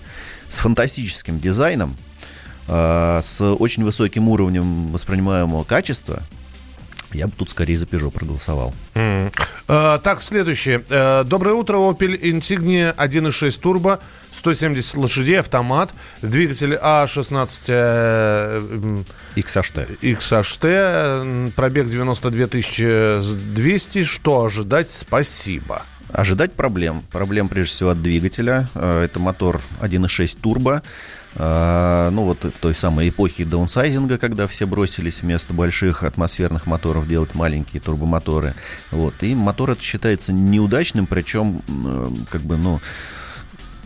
с 0.49 0.57
фантастическим 0.57 1.39
дизайном, 1.39 1.91
э, 1.91 2.04
с 2.67 3.41
очень 3.41 3.83
высоким 3.83 4.27
уровнем 4.27 4.91
воспринимаемого 4.91 5.63
качества, 5.63 6.23
я 7.15 7.27
бы 7.27 7.33
тут 7.35 7.49
скорее 7.49 7.77
за 7.77 7.85
Peugeot 7.85 8.11
проголосовал. 8.11 8.73
Mm. 8.93 9.33
А, 9.67 9.99
так, 9.99 10.21
следующее. 10.21 10.83
А, 10.89 11.23
доброе 11.23 11.55
утро. 11.55 11.77
Opel 11.77 12.19
Insignia 12.19 12.95
1.6 12.95 13.59
турбо, 13.59 13.99
170 14.31 14.97
лошадей, 14.97 15.39
автомат, 15.39 15.93
двигатель 16.21 16.73
А16 16.73 17.63
э, 17.69 19.03
XHT. 19.35 19.99
XHT, 20.01 21.51
пробег 21.53 21.89
92 21.89 22.47
200. 23.55 24.03
Что 24.03 24.45
ожидать? 24.45 24.91
Спасибо. 24.91 25.83
Ожидать 26.11 26.53
проблем. 26.53 27.03
Проблем, 27.11 27.47
прежде 27.47 27.73
всего, 27.73 27.89
от 27.91 28.01
двигателя. 28.01 28.69
Это 28.75 29.19
мотор 29.19 29.61
1.6 29.81 30.37
турбо. 30.41 30.83
А, 31.35 32.09
ну 32.11 32.23
вот 32.23 32.45
той 32.61 32.73
самой 32.73 33.09
эпохи 33.09 33.43
даунсайзинга, 33.43 34.17
когда 34.17 34.47
все 34.47 34.65
бросились 34.65 35.21
вместо 35.21 35.53
больших 35.53 36.03
атмосферных 36.03 36.65
моторов 36.65 37.07
делать 37.07 37.35
маленькие 37.35 37.81
турбомоторы. 37.81 38.55
Вот. 38.91 39.21
И 39.21 39.35
мотор 39.35 39.71
это 39.71 39.81
считается 39.81 40.33
неудачным, 40.33 41.07
причем 41.07 41.61
как 42.31 42.41
бы, 42.41 42.57
ну, 42.57 42.79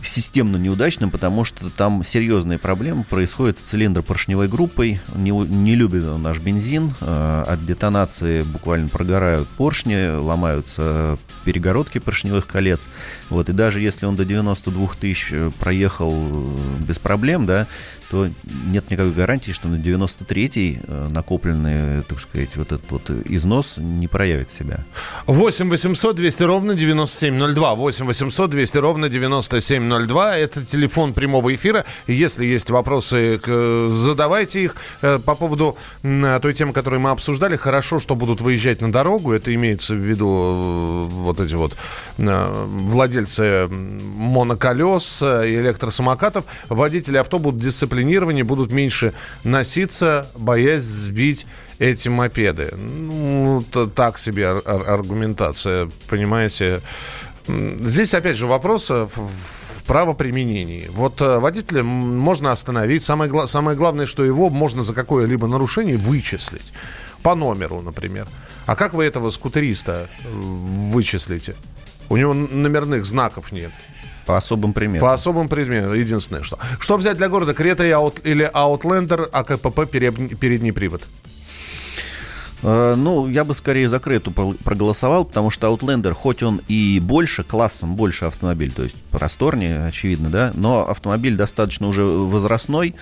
системно 0.02 0.56
неудачным, 0.56 1.10
потому 1.10 1.44
что 1.44 1.70
там 1.70 2.02
серьезные 2.02 2.58
проблемы 2.58 3.04
происходят 3.04 3.58
с 3.58 3.62
цилиндропоршневой 3.62 4.48
группой. 4.48 5.00
Не, 5.14 5.30
не 5.30 5.74
любит 5.74 6.04
наш 6.18 6.38
бензин. 6.38 6.92
Э, 7.00 7.44
от 7.46 7.64
детонации 7.66 8.42
буквально 8.42 8.88
прогорают 8.88 9.48
поршни, 9.48 10.16
ломаются 10.16 11.18
перегородки 11.50 11.98
поршневых 11.98 12.46
колец. 12.46 12.88
Вот, 13.28 13.48
и 13.48 13.52
даже 13.52 13.80
если 13.80 14.06
он 14.06 14.14
до 14.14 14.24
92 14.24 14.88
тысяч 15.00 15.32
э, 15.32 15.50
проехал 15.58 16.14
э, 16.14 16.56
без 16.86 17.00
проблем, 17.00 17.44
да, 17.44 17.66
то 18.10 18.28
нет 18.66 18.90
никакой 18.90 19.12
гарантии, 19.12 19.52
что 19.52 19.68
на 19.68 19.76
93-й 19.76 20.80
э, 20.82 21.08
накопленный, 21.10 22.02
так 22.02 22.18
сказать, 22.18 22.56
вот 22.56 22.72
этот 22.72 22.90
вот 22.90 23.08
износ 23.08 23.76
не 23.78 24.08
проявит 24.08 24.50
себя. 24.50 24.84
8 25.26 25.70
800 25.70 26.16
200 26.16 26.42
ровно 26.42 26.74
9702. 26.74 27.74
8 27.76 28.06
800 28.06 28.50
200 28.50 28.78
ровно 28.78 29.08
9702. 29.08 30.36
Это 30.38 30.64
телефон 30.64 31.14
прямого 31.14 31.54
эфира. 31.54 31.84
Если 32.08 32.44
есть 32.46 32.70
вопросы, 32.70 33.40
задавайте 33.46 34.64
их. 34.64 34.74
Э, 35.02 35.20
по 35.24 35.36
поводу 35.36 35.76
той 36.02 36.52
темы, 36.52 36.72
которую 36.72 37.00
мы 37.00 37.10
обсуждали, 37.10 37.54
хорошо, 37.54 38.00
что 38.00 38.16
будут 38.16 38.40
выезжать 38.40 38.80
на 38.80 38.90
дорогу. 38.90 39.32
Это 39.32 39.54
имеется 39.54 39.94
в 39.94 39.98
виду 39.98 40.26
э, 40.26 41.06
вот 41.12 41.38
эти 41.38 41.54
вот 41.54 41.76
владельцы 42.18 43.68
моноколес 43.68 45.22
и 45.22 45.54
электросамокатов. 45.60 46.44
Водители 46.68 47.16
авто 47.16 47.38
будут 47.38 47.60
дисциплинированы 47.60 47.99
дисциплинирование 48.00 48.44
будут 48.44 48.72
меньше 48.72 49.12
носиться, 49.44 50.26
боясь 50.34 50.82
сбить 50.82 51.46
эти 51.78 52.08
мопеды. 52.08 52.74
Ну, 52.76 53.64
так 53.94 54.18
себе 54.18 54.46
ар- 54.48 54.90
аргументация, 54.90 55.90
понимаете. 56.08 56.80
Здесь, 57.46 58.14
опять 58.14 58.36
же, 58.36 58.46
вопрос 58.46 58.90
в, 58.90 59.06
в 59.06 59.84
правоприменении. 59.86 60.88
Вот 60.92 61.20
э, 61.20 61.38
водителя 61.38 61.82
можно 61.82 62.52
остановить. 62.52 63.02
Самое, 63.02 63.30
гла- 63.30 63.46
самое 63.46 63.76
главное, 63.76 64.06
что 64.06 64.24
его 64.24 64.50
можно 64.50 64.82
за 64.82 64.94
какое-либо 64.94 65.46
нарушение 65.46 65.96
вычислить. 65.96 66.72
По 67.22 67.34
номеру, 67.34 67.82
например. 67.82 68.26
А 68.66 68.76
как 68.76 68.94
вы 68.94 69.04
этого 69.04 69.30
скутериста 69.30 70.08
э, 70.24 70.28
вычислите? 70.32 71.54
У 72.08 72.16
него 72.16 72.34
номерных 72.34 73.04
знаков 73.04 73.52
нет. 73.52 73.72
По 74.30 74.36
особым 74.36 74.72
приметам. 74.72 75.08
По 75.08 75.12
особым 75.12 75.48
приметам, 75.48 75.94
единственное 75.94 76.42
что. 76.42 76.58
Что 76.78 76.96
взять 76.96 77.16
для 77.16 77.28
города? 77.28 77.52
Крета 77.52 77.84
или 77.84 78.50
Outlander, 78.52 79.28
АКПП, 79.30 79.90
передний 79.90 80.72
привод? 80.72 81.02
Э, 82.62 82.94
ну, 82.96 83.28
я 83.28 83.44
бы 83.44 83.54
скорее 83.54 83.88
за 83.88 83.98
Крету 84.00 84.30
проголосовал, 84.30 85.24
потому 85.24 85.50
что 85.50 85.66
Outlander, 85.68 86.12
хоть 86.12 86.42
он 86.42 86.60
и 86.68 87.00
больше, 87.00 87.42
классом 87.42 87.96
больше 87.96 88.26
автомобиль, 88.26 88.70
то 88.70 88.82
есть 88.82 88.96
просторнее, 89.10 89.86
очевидно, 89.86 90.28
да, 90.30 90.52
но 90.54 90.88
автомобиль 90.88 91.36
достаточно 91.36 91.88
уже 91.88 92.04
возрастной, 92.04 92.94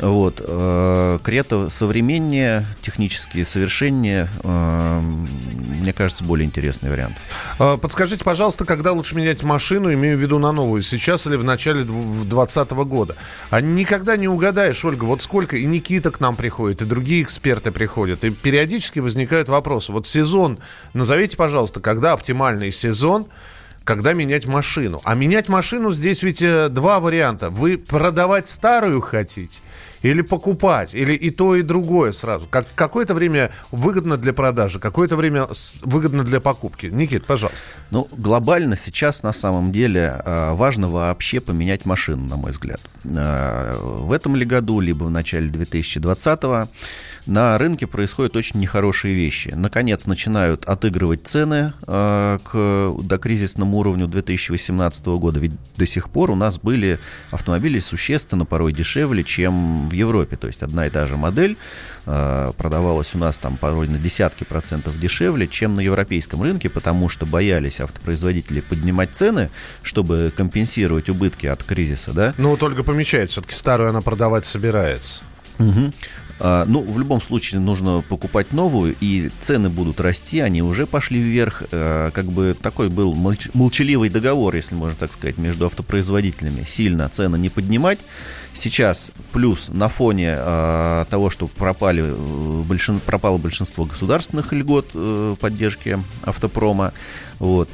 вот. 0.00 0.40
Э, 0.46 1.18
Крета 1.22 1.68
современнее, 1.70 2.66
технически 2.82 3.42
совершеннее. 3.44 4.28
Э, 4.44 5.00
мне 5.00 5.92
кажется, 5.92 6.24
более 6.24 6.46
интересный 6.46 6.90
вариант. 6.90 7.16
Э, 7.58 7.76
подскажите, 7.80 8.22
пожалуйста, 8.24 8.64
когда 8.64 8.92
лучше 8.92 9.16
менять 9.16 9.42
машину, 9.42 9.92
имею 9.92 10.16
в 10.16 10.20
виду 10.20 10.38
на 10.38 10.52
новую, 10.52 10.82
сейчас 10.82 11.26
или 11.26 11.36
в 11.36 11.44
начале 11.44 11.82
2020 11.82 12.70
года? 12.70 13.16
А 13.50 13.60
никогда 13.60 14.16
не 14.16 14.28
угадаешь, 14.28 14.84
Ольга, 14.84 15.04
вот 15.04 15.22
сколько 15.22 15.56
и 15.56 15.64
Никита 15.64 16.10
к 16.10 16.20
нам 16.20 16.36
приходит, 16.36 16.82
и 16.82 16.84
другие 16.84 17.22
эксперты 17.22 17.72
приходят, 17.72 18.24
и 18.24 18.30
периодически 18.30 19.00
возникают 19.00 19.48
вопросы. 19.48 19.92
Вот 19.92 20.06
сезон, 20.06 20.58
назовите, 20.94 21.36
пожалуйста, 21.36 21.80
когда 21.80 22.12
оптимальный 22.12 22.70
сезон, 22.70 23.26
когда 23.82 24.12
менять 24.12 24.46
машину. 24.46 25.00
А 25.04 25.14
менять 25.14 25.48
машину 25.48 25.90
здесь 25.92 26.22
ведь 26.22 26.40
два 26.40 27.00
варианта. 27.00 27.48
Вы 27.48 27.78
продавать 27.78 28.46
старую 28.46 29.00
хотите 29.00 29.62
или 30.02 30.22
покупать, 30.22 30.94
или 30.94 31.12
и 31.12 31.30
то, 31.30 31.56
и 31.56 31.62
другое 31.62 32.12
сразу. 32.12 32.46
Как, 32.48 32.66
какое-то 32.74 33.14
время 33.14 33.50
выгодно 33.70 34.16
для 34.16 34.32
продажи, 34.32 34.78
какое-то 34.78 35.16
время 35.16 35.46
выгодно 35.82 36.24
для 36.24 36.40
покупки. 36.40 36.86
Никит, 36.86 37.26
пожалуйста. 37.26 37.66
Ну, 37.90 38.08
глобально 38.12 38.76
сейчас 38.76 39.22
на 39.22 39.32
самом 39.32 39.72
деле 39.72 40.20
а, 40.24 40.54
важно 40.54 40.88
вообще 40.88 41.40
поменять 41.40 41.84
машину, 41.84 42.28
на 42.28 42.36
мой 42.36 42.52
взгляд. 42.52 42.80
А, 43.04 43.78
в 43.80 44.12
этом 44.12 44.36
ли 44.36 44.44
году, 44.44 44.80
либо 44.80 45.04
в 45.04 45.10
начале 45.10 45.48
2020 45.48 46.42
го 46.42 46.68
на 47.28 47.58
рынке 47.58 47.86
происходят 47.86 48.34
очень 48.36 48.58
нехорошие 48.58 49.14
вещи. 49.14 49.52
Наконец 49.54 50.06
начинают 50.06 50.64
отыгрывать 50.64 51.26
цены 51.26 51.74
э, 51.86 52.38
к 52.42 52.94
докризисному 53.02 53.76
уровню 53.76 54.06
2018 54.06 55.04
года. 55.06 55.38
Ведь 55.38 55.52
до 55.76 55.86
сих 55.86 56.08
пор 56.08 56.30
у 56.30 56.34
нас 56.34 56.58
были 56.58 56.98
автомобили 57.30 57.80
существенно 57.80 58.46
порой 58.46 58.72
дешевле, 58.72 59.24
чем 59.24 59.87
в 59.88 59.92
Европе. 59.92 60.36
То 60.36 60.46
есть 60.46 60.62
одна 60.62 60.86
и 60.86 60.90
та 60.90 61.06
же 61.06 61.16
модель 61.16 61.56
э, 62.06 62.52
продавалась 62.56 63.14
у 63.14 63.18
нас 63.18 63.38
там 63.38 63.56
порой 63.56 63.88
на 63.88 63.98
десятки 63.98 64.44
процентов 64.44 64.98
дешевле, 64.98 65.46
чем 65.46 65.76
на 65.76 65.80
европейском 65.80 66.42
рынке, 66.42 66.68
потому 66.68 67.08
что 67.08 67.26
боялись 67.26 67.80
автопроизводители 67.80 68.60
поднимать 68.60 69.10
цены, 69.14 69.50
чтобы 69.82 70.32
компенсировать 70.36 71.08
убытки 71.08 71.46
от 71.46 71.62
кризиса, 71.62 72.12
да? 72.12 72.34
Ну, 72.38 72.56
только 72.56 72.84
помечает, 72.84 73.30
все-таки 73.30 73.54
старую 73.54 73.90
она 73.90 74.00
продавать 74.00 74.46
собирается. 74.46 75.22
Угу. 75.58 75.92
А, 76.40 76.64
ну, 76.66 76.82
в 76.82 76.98
любом 76.98 77.20
случае 77.20 77.60
нужно 77.60 78.02
покупать 78.08 78.52
новую, 78.52 78.94
и 79.00 79.30
цены 79.40 79.68
будут 79.68 80.00
расти, 80.00 80.40
они 80.40 80.62
уже 80.62 80.86
пошли 80.86 81.20
вверх. 81.20 81.64
А, 81.72 82.10
как 82.10 82.26
бы 82.26 82.56
такой 82.60 82.88
был 82.88 83.14
молчаливый 83.14 84.08
договор, 84.08 84.54
если 84.54 84.74
можно 84.74 84.96
так 84.96 85.12
сказать, 85.12 85.36
между 85.38 85.66
автопроизводителями. 85.66 86.64
Сильно 86.64 87.08
цены 87.08 87.36
не 87.36 87.48
поднимать. 87.48 87.98
Сейчас 88.54 89.10
плюс 89.32 89.68
на 89.68 89.88
фоне 89.88 90.34
а, 90.36 91.04
того, 91.06 91.30
что 91.30 91.48
пропали, 91.48 92.04
э, 92.06 92.62
большин, 92.62 93.00
пропало 93.00 93.38
большинство 93.38 93.84
государственных 93.84 94.52
льгот 94.52 94.88
поддержки 95.38 96.02
автопрома, 96.22 96.92
вот, 97.38 97.68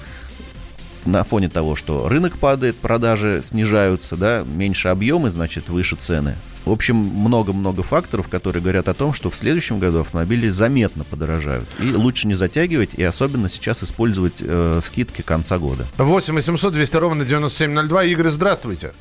на 1.06 1.24
фоне 1.24 1.48
того, 1.48 1.76
что 1.76 2.08
рынок 2.08 2.38
падает, 2.38 2.76
продажи 2.76 3.40
снижаются, 3.42 4.16
да, 4.16 4.44
меньше 4.44 4.88
объемы, 4.88 5.30
значит, 5.30 5.68
выше 5.68 5.96
цены. 5.96 6.36
В 6.64 6.72
общем, 6.72 6.96
много-много 6.96 7.82
факторов, 7.82 8.28
которые 8.28 8.62
говорят 8.62 8.88
о 8.88 8.94
том, 8.94 9.12
что 9.12 9.28
в 9.28 9.36
следующем 9.36 9.78
году 9.78 10.00
автомобили 10.00 10.48
заметно 10.48 11.04
подорожают. 11.04 11.68
И 11.78 11.92
лучше 11.92 12.26
не 12.26 12.34
затягивать, 12.34 12.94
и 12.94 13.02
особенно 13.02 13.50
сейчас 13.50 13.84
использовать 13.84 14.40
э, 14.40 14.78
скидки 14.80 15.20
конца 15.20 15.58
года. 15.58 15.84
8 15.98 16.34
800 16.34 16.72
200 16.72 16.96
ровно 16.96 17.24
9702. 17.24 18.04
Игорь, 18.04 18.28
здравствуйте. 18.28 18.92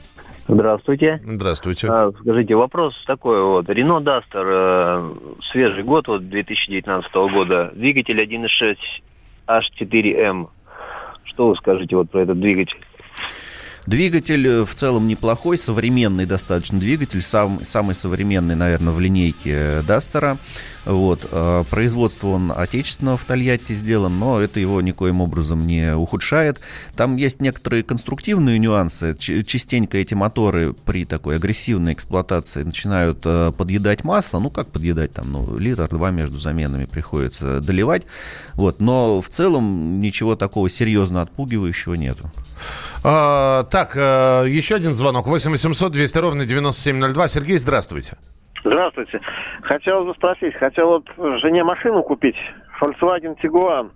Здравствуйте. 0.47 1.21
Здравствуйте. 1.23 1.87
А, 1.89 2.11
скажите, 2.19 2.55
вопрос 2.55 2.93
такой 3.07 3.41
вот. 3.41 3.69
Рено 3.69 4.01
Дастер, 4.01 4.45
э, 4.45 5.13
свежий 5.51 5.83
год, 5.83 6.07
вот 6.09 6.27
2019 6.27 7.13
года, 7.31 7.71
двигатель 7.73 8.19
1.6 8.19 8.77
H4M. 9.47 10.47
Что 11.33 11.49
вы 11.49 11.55
скажете 11.55 11.95
вот 11.95 12.11
про 12.11 12.21
этот 12.21 12.39
двигатель? 12.39 12.77
Двигатель 13.85 14.47
э, 14.47 14.65
в 14.65 14.73
целом 14.73 15.07
неплохой, 15.07 15.57
современный 15.57 16.25
достаточно 16.25 16.79
двигатель, 16.79 17.21
сам, 17.21 17.59
самый 17.63 17.95
современный, 17.95 18.55
наверное, 18.55 18.93
в 18.93 18.99
линейке 18.99 19.81
Дастера. 19.85 20.37
Вот. 20.85 21.27
Э, 21.31 21.63
производство 21.69 22.27
он 22.29 22.51
отечественного 22.55 23.17
в 23.17 23.25
Тольятти 23.25 23.73
сделан, 23.73 24.19
но 24.19 24.39
это 24.39 24.59
его 24.59 24.81
никоим 24.81 25.21
образом 25.21 25.65
не 25.65 25.95
ухудшает. 25.95 26.59
Там 26.95 27.15
есть 27.15 27.41
некоторые 27.41 27.83
конструктивные 27.83 28.59
нюансы. 28.59 29.15
Частенько 29.17 29.97
эти 29.97 30.13
моторы 30.13 30.73
при 30.73 31.05
такой 31.05 31.37
агрессивной 31.37 31.93
эксплуатации 31.93 32.63
начинают 32.63 33.19
э, 33.25 33.51
подъедать 33.57 34.03
масло. 34.03 34.39
Ну, 34.39 34.49
как 34.49 34.67
подъедать? 34.67 35.13
Там, 35.13 35.31
ну, 35.31 35.57
литр-два 35.57 36.11
между 36.11 36.37
заменами 36.37 36.85
приходится 36.85 37.61
доливать. 37.61 38.03
Вот. 38.55 38.79
Но 38.81 39.21
в 39.21 39.29
целом 39.29 40.01
ничего 40.01 40.35
такого 40.35 40.69
серьезно 40.69 41.21
отпугивающего 41.21 41.93
нету. 41.93 42.31
А, 43.03 43.63
так, 43.63 43.93
а, 43.95 44.43
еще 44.43 44.75
один 44.75 44.93
звонок. 44.93 45.27
8 45.27 45.51
800 45.51 45.91
200 45.91 46.17
ровно 46.17 46.45
9702. 46.45 47.27
Сергей, 47.27 47.57
здравствуйте. 47.57 48.17
Здравствуйте. 48.63 49.19
Хотел 49.61 50.13
спросить, 50.15 50.55
хотел 50.55 50.87
вот 50.87 51.39
жене 51.41 51.63
машину 51.63 52.01
купить. 52.03 52.37
Volkswagen 52.79 53.37
Tiguan. 53.41 53.91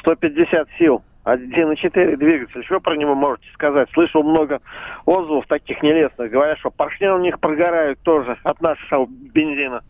150 0.00 0.68
сил. 0.78 1.02
1.4 1.24 2.16
двигатель. 2.16 2.64
Что 2.64 2.78
про 2.78 2.96
него 2.96 3.16
можете 3.16 3.48
сказать? 3.54 3.88
Слышал 3.92 4.22
много 4.22 4.60
отзывов 5.06 5.46
таких 5.48 5.82
нелестных. 5.82 6.30
Говорят, 6.30 6.58
что 6.58 6.70
поршни 6.70 7.06
у 7.06 7.18
них 7.18 7.40
прогорают 7.40 7.98
тоже 8.02 8.36
от 8.44 8.60
нашего 8.60 9.06
бензина. 9.08 9.82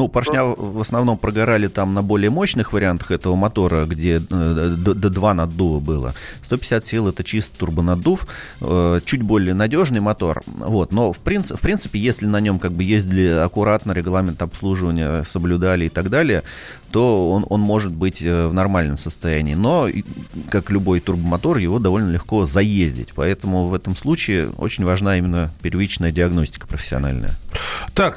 Ну, 0.00 0.08
поршня 0.08 0.44
в 0.44 0.80
основном 0.80 1.18
прогорали 1.18 1.68
там 1.68 1.92
на 1.92 2.02
более 2.02 2.30
мощных 2.30 2.72
вариантах 2.72 3.10
этого 3.10 3.36
мотора, 3.36 3.84
где 3.84 4.16
э, 4.16 4.74
до, 4.78 4.94
до 4.94 5.10
2 5.10 5.34
наддува 5.34 5.78
было. 5.78 6.14
150 6.42 6.84
сил 6.86 7.08
это 7.08 7.22
чисто 7.22 7.58
турбонаддув, 7.58 8.26
э, 8.62 9.00
чуть 9.04 9.20
более 9.20 9.52
надежный 9.52 10.00
мотор. 10.00 10.42
Вот. 10.46 10.92
Но 10.92 11.12
в, 11.12 11.18
принцип, 11.18 11.58
в 11.58 11.60
принципе, 11.60 11.98
если 11.98 12.24
на 12.24 12.40
нем 12.40 12.58
как 12.58 12.72
бы 12.72 12.82
ездили 12.82 13.26
аккуратно, 13.26 13.92
регламент 13.92 14.40
обслуживания 14.40 15.22
соблюдали 15.24 15.84
и 15.84 15.90
так 15.90 16.08
далее, 16.08 16.44
то 16.90 17.30
он, 17.30 17.44
он 17.50 17.60
может 17.60 17.92
быть 17.92 18.22
э, 18.22 18.46
в 18.46 18.54
нормальном 18.54 18.96
состоянии. 18.96 19.52
Но, 19.52 19.86
как 20.48 20.70
любой 20.70 21.00
турбомотор, 21.00 21.58
его 21.58 21.78
довольно 21.78 22.10
легко 22.10 22.46
заездить. 22.46 23.10
Поэтому 23.14 23.68
в 23.68 23.74
этом 23.74 23.94
случае 23.94 24.48
очень 24.56 24.86
важна 24.86 25.18
именно 25.18 25.50
первичная 25.60 26.10
диагностика 26.10 26.66
профессиональная. 26.66 27.36
Так, 28.00 28.16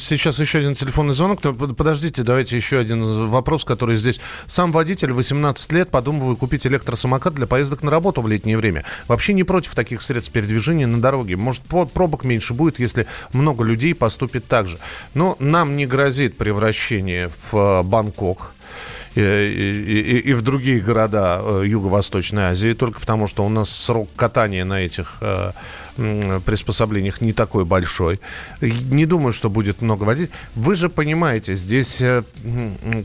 сейчас 0.00 0.40
еще 0.40 0.60
один 0.60 0.72
телефонный 0.72 1.12
звонок. 1.12 1.44
Но 1.44 1.52
подождите, 1.52 2.22
давайте 2.22 2.56
еще 2.56 2.78
один 2.78 3.28
вопрос, 3.28 3.66
который 3.66 3.96
здесь. 3.96 4.22
Сам 4.46 4.72
водитель, 4.72 5.12
18 5.12 5.72
лет, 5.72 5.90
подумываю 5.90 6.38
купить 6.38 6.66
электросамокат 6.66 7.34
для 7.34 7.46
поездок 7.46 7.82
на 7.82 7.90
работу 7.90 8.22
в 8.22 8.28
летнее 8.28 8.56
время. 8.56 8.86
Вообще 9.06 9.34
не 9.34 9.44
против 9.44 9.74
таких 9.74 10.00
средств 10.00 10.32
передвижения 10.32 10.86
на 10.86 11.02
дороге. 11.02 11.36
Может, 11.36 11.60
пробок 11.92 12.24
меньше 12.24 12.54
будет, 12.54 12.78
если 12.78 13.06
много 13.34 13.64
людей 13.64 13.94
поступит 13.94 14.46
так 14.46 14.66
же. 14.66 14.78
Но 15.12 15.36
нам 15.38 15.76
не 15.76 15.84
грозит 15.84 16.38
превращение 16.38 17.28
в 17.28 17.54
э, 17.54 17.82
Бангкок 17.82 18.54
и, 19.14 19.20
и, 19.20 20.30
и 20.30 20.32
в 20.32 20.42
другие 20.42 20.80
города 20.80 21.40
э, 21.42 21.64
Юго-Восточной 21.66 22.44
Азии, 22.44 22.72
только 22.72 23.00
потому 23.00 23.26
что 23.26 23.44
у 23.44 23.48
нас 23.48 23.70
срок 23.70 24.08
катания 24.16 24.64
на 24.64 24.80
этих 24.80 25.16
э, 25.20 25.52
приспособлениях 26.44 27.20
не 27.20 27.32
такой 27.32 27.64
большой. 27.64 28.20
Не 28.60 29.06
думаю, 29.06 29.32
что 29.32 29.50
будет 29.50 29.82
много 29.82 30.04
водить. 30.04 30.30
Вы 30.54 30.76
же 30.76 30.88
понимаете, 30.88 31.54
здесь, 31.54 32.00
э, 32.00 32.22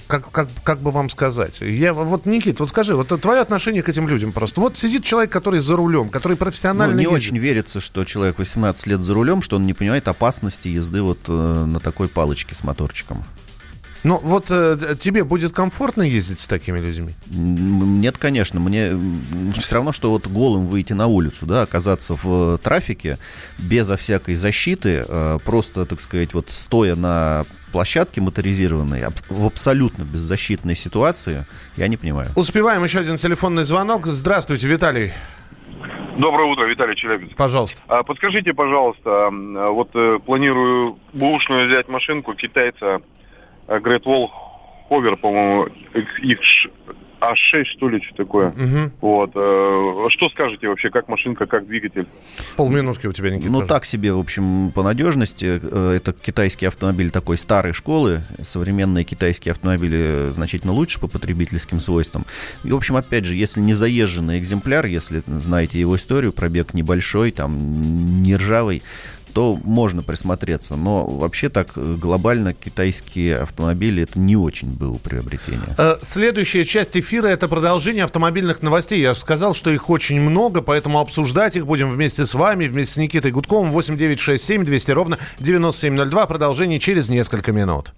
как, 0.07 0.31
как, 0.31 0.47
как 0.63 0.79
бы 0.79 0.91
вам 0.91 1.09
сказать, 1.09 1.61
я 1.61 1.93
вот, 1.93 2.25
Никит, 2.25 2.59
вот 2.59 2.69
скажи, 2.69 2.95
вот 2.95 3.07
твое 3.21 3.41
отношение 3.41 3.81
к 3.81 3.89
этим 3.89 4.07
людям 4.07 4.31
просто. 4.31 4.61
Вот 4.61 4.77
сидит 4.77 5.03
человек, 5.03 5.31
который 5.31 5.59
за 5.59 5.75
рулем, 5.75 6.09
который 6.09 6.37
профессионально 6.37 6.95
ну, 6.95 6.99
не 6.99 7.03
ездит. 7.05 7.17
очень 7.17 7.37
верится, 7.37 7.79
что 7.79 8.05
человек 8.05 8.37
18 8.39 8.87
лет 8.87 9.01
за 9.01 9.13
рулем, 9.13 9.41
что 9.41 9.55
он 9.55 9.65
не 9.65 9.73
понимает 9.73 10.07
опасности 10.07 10.67
езды 10.67 11.01
вот 11.01 11.19
э, 11.27 11.31
на 11.31 11.79
такой 11.79 12.07
палочке 12.07 12.55
с 12.55 12.63
моторчиком. 12.63 13.23
Ну, 14.03 14.19
вот 14.21 14.51
э, 14.51 14.95
тебе 14.99 15.23
будет 15.23 15.53
комфортно 15.53 16.01
ездить 16.01 16.41
с 16.41 16.47
такими 16.47 16.79
людьми? 16.79 17.13
Нет, 17.31 18.17
конечно. 18.17 18.59
Мне 18.59 18.91
все 19.57 19.75
равно, 19.75 19.93
что 19.93 20.09
вот 20.09 20.27
голым 20.27 20.67
выйти 20.67 20.91
на 20.91 21.07
улицу, 21.07 21.45
да, 21.45 21.61
оказаться 21.61 22.15
в 22.21 22.57
трафике 22.57 23.17
безо 23.57 23.95
всякой 23.95 24.35
защиты, 24.35 25.05
э, 25.07 25.37
просто, 25.45 25.85
так 25.85 26.01
сказать, 26.01 26.33
вот 26.33 26.49
стоя 26.49 26.95
на 26.95 27.45
площадке 27.71 28.19
моторизированной, 28.19 29.05
в 29.29 29.45
абсолютно 29.45 30.03
беззащитной 30.03 30.75
ситуации, 30.75 31.45
я 31.77 31.87
не 31.87 31.95
понимаю. 31.95 32.29
Успеваем 32.35 32.83
еще 32.83 32.99
один 32.99 33.15
телефонный 33.15 33.63
звонок. 33.63 34.05
Здравствуйте, 34.05 34.67
Виталий. 34.67 35.13
Доброе 36.17 36.51
утро, 36.51 36.65
Виталий 36.65 36.95
Челябинск. 36.95 37.35
Пожалуйста. 37.37 37.81
А, 37.87 38.03
подскажите, 38.03 38.53
пожалуйста, 38.53 39.29
вот 39.31 39.89
э, 39.95 40.19
планирую 40.23 40.99
бушную 41.13 41.67
взять 41.67 41.87
машинку 41.87 42.35
китайца 42.35 42.85
Э, 42.95 42.99
Great 43.79 44.03
Wall 44.03 44.29
Hover, 44.89 45.15
по-моему, 45.15 45.67
X 46.21 46.41
А6, 47.23 47.63
что 47.65 47.89
ли, 47.89 48.01
что 48.01 48.15
такое. 48.15 48.49
Угу. 48.49 48.91
Вот. 49.01 49.31
Э, 49.35 50.07
что 50.09 50.29
скажете 50.29 50.67
вообще, 50.67 50.89
как 50.89 51.07
машинка, 51.07 51.45
как 51.45 51.67
двигатель? 51.67 52.07
Полминутки 52.57 53.07
у 53.07 53.13
тебя, 53.13 53.29
Никита. 53.29 53.49
Ну, 53.49 53.65
так 53.65 53.85
себе, 53.85 54.11
в 54.13 54.19
общем, 54.19 54.71
по 54.71 54.83
надежности. 54.83 55.61
Э, 55.63 55.93
это 55.95 56.13
китайский 56.13 56.65
автомобиль 56.65 57.11
такой 57.11 57.37
старой 57.37 57.73
школы. 57.73 58.21
Современные 58.41 59.05
китайские 59.05 59.53
автомобили 59.53 60.31
значительно 60.31 60.73
лучше 60.73 60.99
по 60.99 61.07
потребительским 61.07 61.79
свойствам. 61.79 62.25
И, 62.63 62.71
в 62.71 62.75
общем, 62.75 62.97
опять 62.97 63.25
же, 63.25 63.35
если 63.35 63.61
не 63.61 63.73
заезженный 63.73 64.37
экземпляр, 64.39 64.85
если 64.85 65.23
знаете 65.27 65.79
его 65.79 65.95
историю, 65.95 66.33
пробег 66.33 66.73
небольшой, 66.73 67.31
там, 67.31 68.21
не 68.21 68.35
ржавый, 68.35 68.83
то 69.33 69.59
можно 69.63 70.03
присмотреться. 70.03 70.75
Но 70.75 71.05
вообще 71.05 71.49
так 71.49 71.69
э, 71.75 71.95
глобально 71.99 72.53
китайские 72.53 73.39
автомобили 73.39 74.03
это 74.03 74.19
не 74.19 74.35
очень 74.35 74.69
было 74.69 74.95
приобретение. 74.95 75.75
Э, 75.77 75.95
следующая 76.01 76.63
часть 76.63 76.95
эфира 76.95 77.27
это 77.27 77.47
продолжение 77.47 78.03
автомобильных 78.03 78.61
новостей. 78.61 79.01
Я 79.01 79.13
же 79.13 79.19
сказал, 79.19 79.53
что 79.53 79.71
их 79.71 79.89
очень 79.89 80.19
много, 80.19 80.61
поэтому 80.61 80.99
обсуждать 80.99 81.55
их 81.55 81.65
будем 81.65 81.91
вместе 81.91 82.25
с 82.25 82.33
вами, 82.33 82.67
вместе 82.67 82.93
с 82.93 82.97
Никитой 82.97 83.31
Гудковым. 83.31 83.71
8967 83.71 84.63
200 84.63 84.91
ровно 84.91 85.17
9702. 85.39 86.25
Продолжение 86.27 86.79
через 86.79 87.09
несколько 87.09 87.51
минут. 87.51 87.93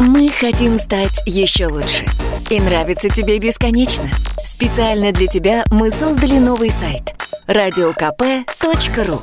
Мы 0.00 0.30
хотим 0.30 0.78
стать 0.78 1.22
еще 1.26 1.68
лучше. 1.68 2.04
И 2.50 2.60
нравится 2.60 3.08
тебе 3.08 3.38
бесконечно. 3.38 4.10
Специально 4.36 5.12
для 5.12 5.28
тебя 5.28 5.64
мы 5.70 5.90
создали 5.90 6.38
новый 6.38 6.70
сайт– 6.70 7.14
радиокп.ру 7.46 9.22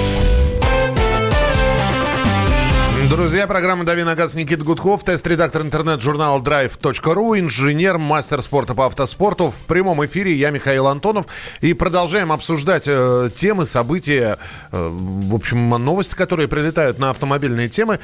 Друзья, 3.11 3.45
программа 3.45 3.83
«Дави 3.83 4.03
на 4.03 4.15
газ» 4.15 4.35
Никита 4.35 4.63
Гудков, 4.63 5.03
тест-редактор 5.03 5.63
интернет-журнала 5.63 6.39
drive.ru, 6.39 7.39
инженер, 7.41 7.97
мастер 7.97 8.41
спорта 8.41 8.73
по 8.73 8.85
автоспорту. 8.85 9.51
В 9.51 9.65
прямом 9.65 10.05
эфире 10.05 10.33
я 10.33 10.49
Михаил 10.49 10.87
Антонов. 10.87 11.25
И 11.59 11.73
продолжаем 11.73 12.31
обсуждать 12.31 12.85
э, 12.87 13.29
темы, 13.35 13.65
события, 13.65 14.37
э, 14.71 14.89
в 14.89 15.35
общем, 15.35 15.67
новости, 15.71 16.15
которые 16.15 16.47
прилетают 16.47 16.99
на 16.99 17.09
автомобильные 17.09 17.67
темы. 17.67 17.99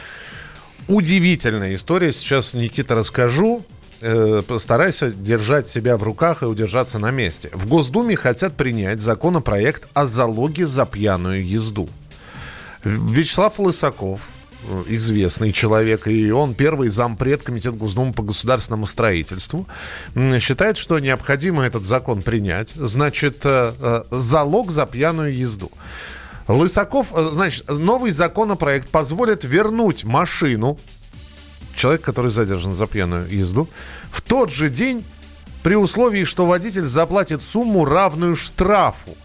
Удивительная 0.89 1.75
история. 1.75 2.11
Сейчас, 2.11 2.53
Никита, 2.53 2.93
расскажу. 2.93 3.63
э, 4.01 4.41
постарайся 4.45 5.09
держать 5.09 5.69
себя 5.69 5.95
в 5.95 6.03
руках 6.03 6.43
и 6.43 6.45
удержаться 6.45 6.99
на 6.99 7.11
месте. 7.11 7.49
В 7.53 7.65
Госдуме 7.65 8.17
хотят 8.17 8.57
принять 8.57 8.99
законопроект 8.99 9.87
о 9.93 10.05
залоге 10.05 10.67
за 10.67 10.85
пьяную 10.85 11.47
езду. 11.47 11.87
Вячеслав 12.83 13.57
Лысаков, 13.57 14.19
известный 14.87 15.51
человек, 15.51 16.07
и 16.07 16.31
он 16.31 16.53
первый 16.53 16.89
зампред 16.89 17.43
Комитета 17.43 17.77
Госдумы 17.77 18.13
по 18.13 18.23
государственному 18.23 18.85
строительству, 18.85 19.67
считает, 20.39 20.77
что 20.77 20.99
необходимо 20.99 21.63
этот 21.63 21.85
закон 21.85 22.21
принять. 22.21 22.73
Значит, 22.75 23.45
э, 23.45 23.73
э, 23.79 24.03
залог 24.09 24.71
за 24.71 24.85
пьяную 24.85 25.35
езду. 25.35 25.71
Лысаков, 26.47 27.11
значит, 27.31 27.69
новый 27.69 28.11
законопроект 28.11 28.89
позволит 28.89 29.43
вернуть 29.43 30.05
машину, 30.05 30.77
человек, 31.75 32.01
который 32.01 32.31
задержан 32.31 32.73
за 32.73 32.87
пьяную 32.87 33.29
езду, 33.29 33.67
в 34.11 34.21
тот 34.21 34.49
же 34.49 34.69
день 34.69 35.03
при 35.63 35.75
условии, 35.75 36.23
что 36.23 36.45
водитель 36.45 36.85
заплатит 36.85 37.43
сумму, 37.43 37.83
равную 37.83 38.35
штрафу. 38.35 39.15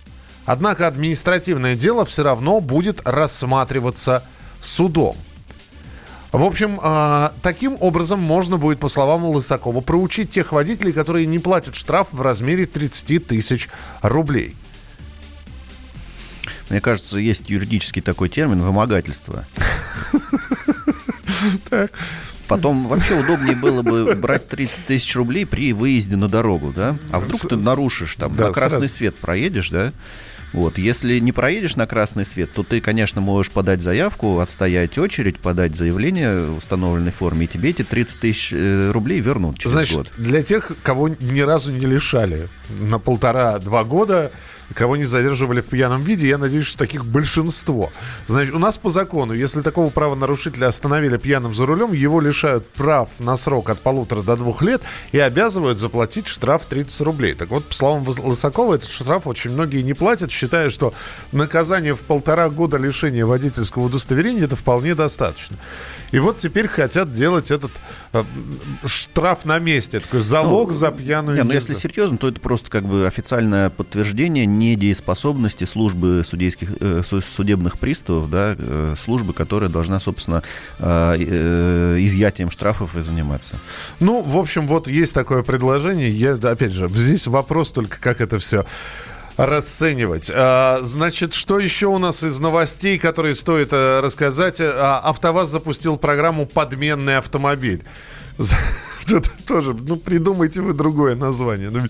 Однако 0.44 0.88
административное 0.88 1.76
дело 1.76 2.05
все 2.05 2.24
равно 2.24 2.61
будет 2.61 3.00
рассматриваться 3.07 4.24
судом. 4.61 5.16
В 6.33 6.42
общем, 6.45 6.81
э, 6.83 7.31
таким 7.42 7.77
образом 7.79 8.18
можно 8.18 8.57
будет, 8.57 8.81
по 8.81 8.88
словам 8.88 9.25
Лысакова, 9.25 9.83
проучить 9.83 10.31
тех 10.31 10.53
водителей, 10.53 10.92
которые 10.92 11.27
не 11.27 11.38
платят 11.38 11.77
штраф 11.77 12.09
в 12.11 12.23
размере 12.23 12.64
30 12.64 13.27
тысяч 13.27 13.68
рублей. 14.01 14.57
Мне 16.71 16.81
кажется, 16.81 17.18
есть 17.18 17.51
юридический 17.51 18.01
такой 18.01 18.31
термин 18.31 18.61
вымогательство. 18.61 19.45
Потом 22.49 22.87
вообще 22.87 23.14
удобнее 23.14 23.55
было 23.55 23.83
бы 23.83 24.14
брать 24.14 24.49
30 24.49 24.87
тысяч 24.87 25.14
рублей 25.16 25.45
при 25.45 25.75
выезде 25.75 26.16
на 26.16 26.29
дорогу, 26.29 26.73
да? 26.75 26.97
А 27.11 27.21
вдруг 27.21 27.42
ты 27.42 27.57
нарушишь, 27.57 28.16
там, 28.16 28.35
на 28.37 28.53
красный 28.53 28.88
свет 28.88 29.16
проедешь, 29.16 29.68
да? 29.68 29.92
Вот, 30.52 30.78
если 30.78 31.18
не 31.18 31.32
проедешь 31.32 31.76
на 31.76 31.86
красный 31.86 32.24
свет, 32.26 32.52
то 32.52 32.62
ты, 32.62 32.80
конечно, 32.80 33.20
можешь 33.20 33.50
подать 33.52 33.80
заявку, 33.80 34.38
отстоять 34.40 34.98
очередь, 34.98 35.38
подать 35.38 35.74
заявление 35.74 36.46
в 36.46 36.58
установленной 36.58 37.12
форме, 37.12 37.46
и 37.46 37.48
тебе 37.48 37.70
эти 37.70 37.82
30 37.82 38.20
тысяч 38.20 38.52
э, 38.52 38.90
рублей 38.90 39.20
вернут 39.20 39.58
через 39.58 39.72
Значит, 39.72 39.96
год. 39.96 40.12
для 40.16 40.42
тех, 40.42 40.72
кого 40.82 41.08
ни 41.08 41.40
разу 41.40 41.72
не 41.72 41.86
лишали 41.86 42.48
на 42.68 42.98
полтора-два 42.98 43.84
года, 43.84 44.32
кого 44.72 44.96
не 44.96 45.04
задерживали 45.04 45.61
в 45.61 45.66
пьяном 45.66 46.02
виде. 46.02 46.28
Я 46.28 46.38
надеюсь, 46.38 46.66
что 46.66 46.78
таких 46.78 47.04
большинство. 47.04 47.92
Значит, 48.26 48.54
у 48.54 48.58
нас 48.58 48.78
по 48.78 48.90
закону, 48.90 49.32
если 49.32 49.62
такого 49.62 49.90
правонарушителя 49.90 50.66
остановили 50.66 51.16
пьяным 51.16 51.54
за 51.54 51.66
рулем, 51.66 51.92
его 51.92 52.20
лишают 52.20 52.68
прав 52.70 53.08
на 53.18 53.37
срок 53.37 53.70
от 53.70 53.80
полутора 53.80 54.22
до 54.22 54.37
двух 54.37 54.62
лет 54.62 54.82
и 55.12 55.18
обязывают 55.18 55.78
заплатить 55.78 56.26
штраф 56.26 56.66
30 56.66 57.00
рублей. 57.02 57.35
Так 57.35 57.48
вот, 57.48 57.64
по 57.66 57.74
словам 57.74 58.04
Лысакова, 58.06 58.74
этот 58.74 58.90
штраф 58.90 59.26
очень 59.26 59.50
многие 59.50 59.82
не 59.82 59.94
платят, 59.94 60.30
считая, 60.30 60.70
что 60.70 60.94
наказание 61.32 61.94
в 61.94 62.02
полтора 62.02 62.48
года 62.48 62.76
лишения 62.76 63.26
водительского 63.26 63.85
удостоверения 63.85 64.44
это 64.44 64.56
вполне 64.56 64.94
достаточно. 64.94 65.56
И 66.12 66.18
вот 66.18 66.38
теперь 66.38 66.68
хотят 66.68 67.12
делать 67.12 67.51
этот 67.51 67.72
э, 68.12 68.22
штраф 68.85 69.44
на 69.44 69.59
месте, 69.59 69.98
такой 69.98 70.20
залог 70.20 70.68
ну, 70.68 70.75
за 70.75 70.92
пьяную 70.92 71.38
не, 71.38 71.42
ну, 71.42 71.53
если 71.53 71.75
серьезно, 71.75 72.18
то 72.18 72.29
это 72.29 72.38
просто 72.38 72.70
как 72.70 72.85
бы 72.85 73.07
официальное 73.07 73.70
подтверждение 73.70 74.44
недееспособности 74.46 75.64
службы 75.64 76.22
судейских, 76.25 76.68
э, 76.81 77.03
судебных 77.03 77.79
приставов, 77.79 78.31
да, 78.31 78.55
э, 78.59 78.94
службы, 78.98 79.33
которая 79.33 79.70
должна, 79.70 80.01
собственно, 80.01 80.42
э, 80.79 81.16
э, 81.18 81.96
изъятием 82.01 82.51
штрафов 82.51 82.94
и 82.96 83.01
заниматься. 83.01 83.57
Ну, 83.98 84.20
в 84.20 84.37
общем, 84.37 84.68
вот 84.68 84.88
есть 84.88 85.14
такое 85.14 85.42
предложение. 85.42 86.11
Я, 86.11 86.35
опять 86.35 86.72
же, 86.72 86.88
здесь 86.90 87.27
вопрос 87.27 87.72
только, 87.72 87.98
как 88.01 88.20
это 88.20 88.38
все 88.38 88.66
расценивать. 89.37 90.31
А, 90.35 90.81
значит, 90.83 91.35
что 91.35 91.59
еще 91.59 91.87
у 91.87 91.99
нас 91.99 92.23
из 92.23 92.38
новостей, 92.38 92.99
которые 92.99 93.35
стоит 93.35 93.71
а, 93.73 94.01
рассказать? 94.01 94.61
А, 94.61 95.01
АвтоВАЗ 95.05 95.49
запустил 95.49 95.97
программу 95.97 96.47
«Подменный 96.47 97.16
автомобиль». 97.16 97.83
Тоже, 99.47 99.75
ну, 99.75 99.97
придумайте 99.97 100.61
вы 100.61 100.73
другое 100.73 101.14
название. 101.16 101.71
Ну, 101.71 101.81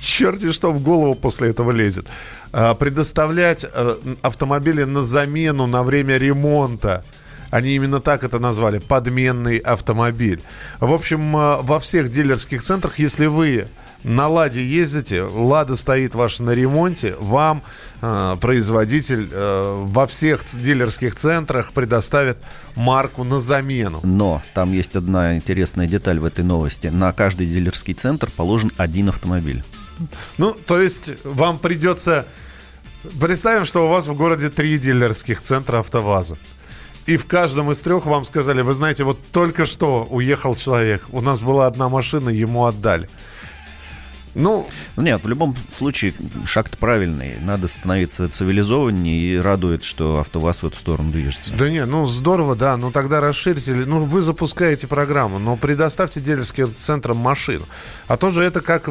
черти 0.00 0.52
что 0.52 0.72
в 0.72 0.82
голову 0.82 1.14
после 1.14 1.50
этого 1.50 1.70
лезет. 1.70 2.06
А, 2.52 2.74
предоставлять 2.74 3.64
а, 3.64 3.98
автомобили 4.22 4.84
на 4.84 5.02
замену 5.02 5.66
на 5.66 5.82
время 5.82 6.16
ремонта. 6.16 7.04
Они 7.50 7.76
именно 7.76 8.00
так 8.00 8.24
это 8.24 8.38
назвали. 8.38 8.78
Подменный 8.78 9.58
автомобиль. 9.58 10.42
В 10.80 10.92
общем, 10.92 11.32
во 11.32 11.78
всех 11.78 12.10
дилерских 12.10 12.62
центрах, 12.62 12.98
если 12.98 13.26
вы 13.26 13.68
на 14.06 14.28
«Ладе» 14.28 14.64
ездите, 14.64 15.22
«Лада» 15.22 15.74
стоит 15.74 16.14
ваш 16.14 16.38
на 16.38 16.52
ремонте, 16.52 17.16
вам 17.18 17.64
э, 18.00 18.36
производитель 18.40 19.28
э, 19.32 19.84
во 19.88 20.06
всех 20.06 20.44
дилерских 20.44 21.16
центрах 21.16 21.72
предоставит 21.72 22.38
марку 22.76 23.24
на 23.24 23.40
замену. 23.40 23.98
Но 24.04 24.42
там 24.54 24.72
есть 24.72 24.94
одна 24.94 25.34
интересная 25.34 25.88
деталь 25.88 26.20
в 26.20 26.24
этой 26.24 26.44
новости. 26.44 26.86
На 26.86 27.12
каждый 27.12 27.48
дилерский 27.48 27.94
центр 27.94 28.30
положен 28.30 28.70
один 28.76 29.08
автомобиль. 29.08 29.64
Ну, 30.38 30.52
то 30.52 30.80
есть 30.80 31.12
вам 31.24 31.58
придется... 31.58 32.26
Представим, 33.20 33.64
что 33.64 33.86
у 33.86 33.88
вас 33.88 34.06
в 34.06 34.14
городе 34.14 34.50
три 34.50 34.78
дилерских 34.78 35.40
центра 35.40 35.78
«АвтоВАЗа». 35.78 36.38
И 37.06 37.16
в 37.16 37.26
каждом 37.26 37.72
из 37.72 37.80
трех 37.80 38.06
вам 38.06 38.24
сказали, 38.24 38.62
вы 38.62 38.74
знаете, 38.74 39.02
вот 39.02 39.18
только 39.32 39.66
что 39.66 40.06
уехал 40.08 40.54
человек, 40.54 41.02
у 41.10 41.20
нас 41.20 41.40
была 41.40 41.66
одна 41.66 41.88
машина, 41.88 42.30
ему 42.30 42.66
отдали. 42.66 43.08
Ну, 44.36 44.68
нет, 44.98 45.24
в 45.24 45.28
любом 45.28 45.56
случае 45.74 46.12
шаг-то 46.44 46.76
правильный. 46.76 47.38
Надо 47.40 47.68
становиться 47.68 48.28
цивилизованнее 48.28 49.18
и 49.18 49.38
радует, 49.38 49.82
что 49.82 50.18
АвтоВАЗ 50.18 50.62
в 50.62 50.66
эту 50.66 50.76
сторону 50.76 51.10
движется. 51.10 51.54
Да 51.56 51.70
не, 51.70 51.86
ну 51.86 52.04
здорово, 52.06 52.54
да. 52.54 52.76
Ну 52.76 52.90
тогда 52.90 53.20
расширьте. 53.20 53.72
Ну 53.72 54.00
вы 54.00 54.20
запускаете 54.20 54.88
программу, 54.88 55.38
но 55.38 55.56
предоставьте 55.56 56.20
дилерским 56.20 56.74
центрам 56.74 57.16
машину. 57.16 57.64
А 58.08 58.18
то 58.18 58.28
же 58.28 58.42
это 58.42 58.60
как, 58.60 58.90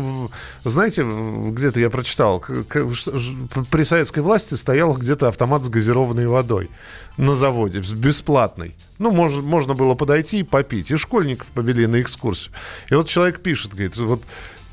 знаете, 0.63 1.05
где-то 1.51 1.79
я 1.79 1.91
прочитал, 1.91 2.39
при 2.39 3.83
советской 3.83 4.21
власти 4.21 4.55
стоял 4.55 4.93
где-то 4.93 5.27
автомат 5.27 5.63
с 5.63 5.69
газированной 5.69 6.25
водой 6.25 6.71
на 7.17 7.35
заводе, 7.35 7.79
бесплатный. 7.79 8.75
Ну, 8.97 9.11
можно, 9.11 9.41
можно 9.41 9.73
было 9.73 9.93
подойти 9.93 10.39
и 10.39 10.43
попить. 10.43 10.91
И 10.91 10.95
школьников 10.95 11.47
повели 11.47 11.85
на 11.87 12.01
экскурсию. 12.01 12.53
И 12.89 12.95
вот 12.95 13.07
человек 13.07 13.41
пишет, 13.41 13.71
говорит, 13.71 13.97
вот 13.97 14.23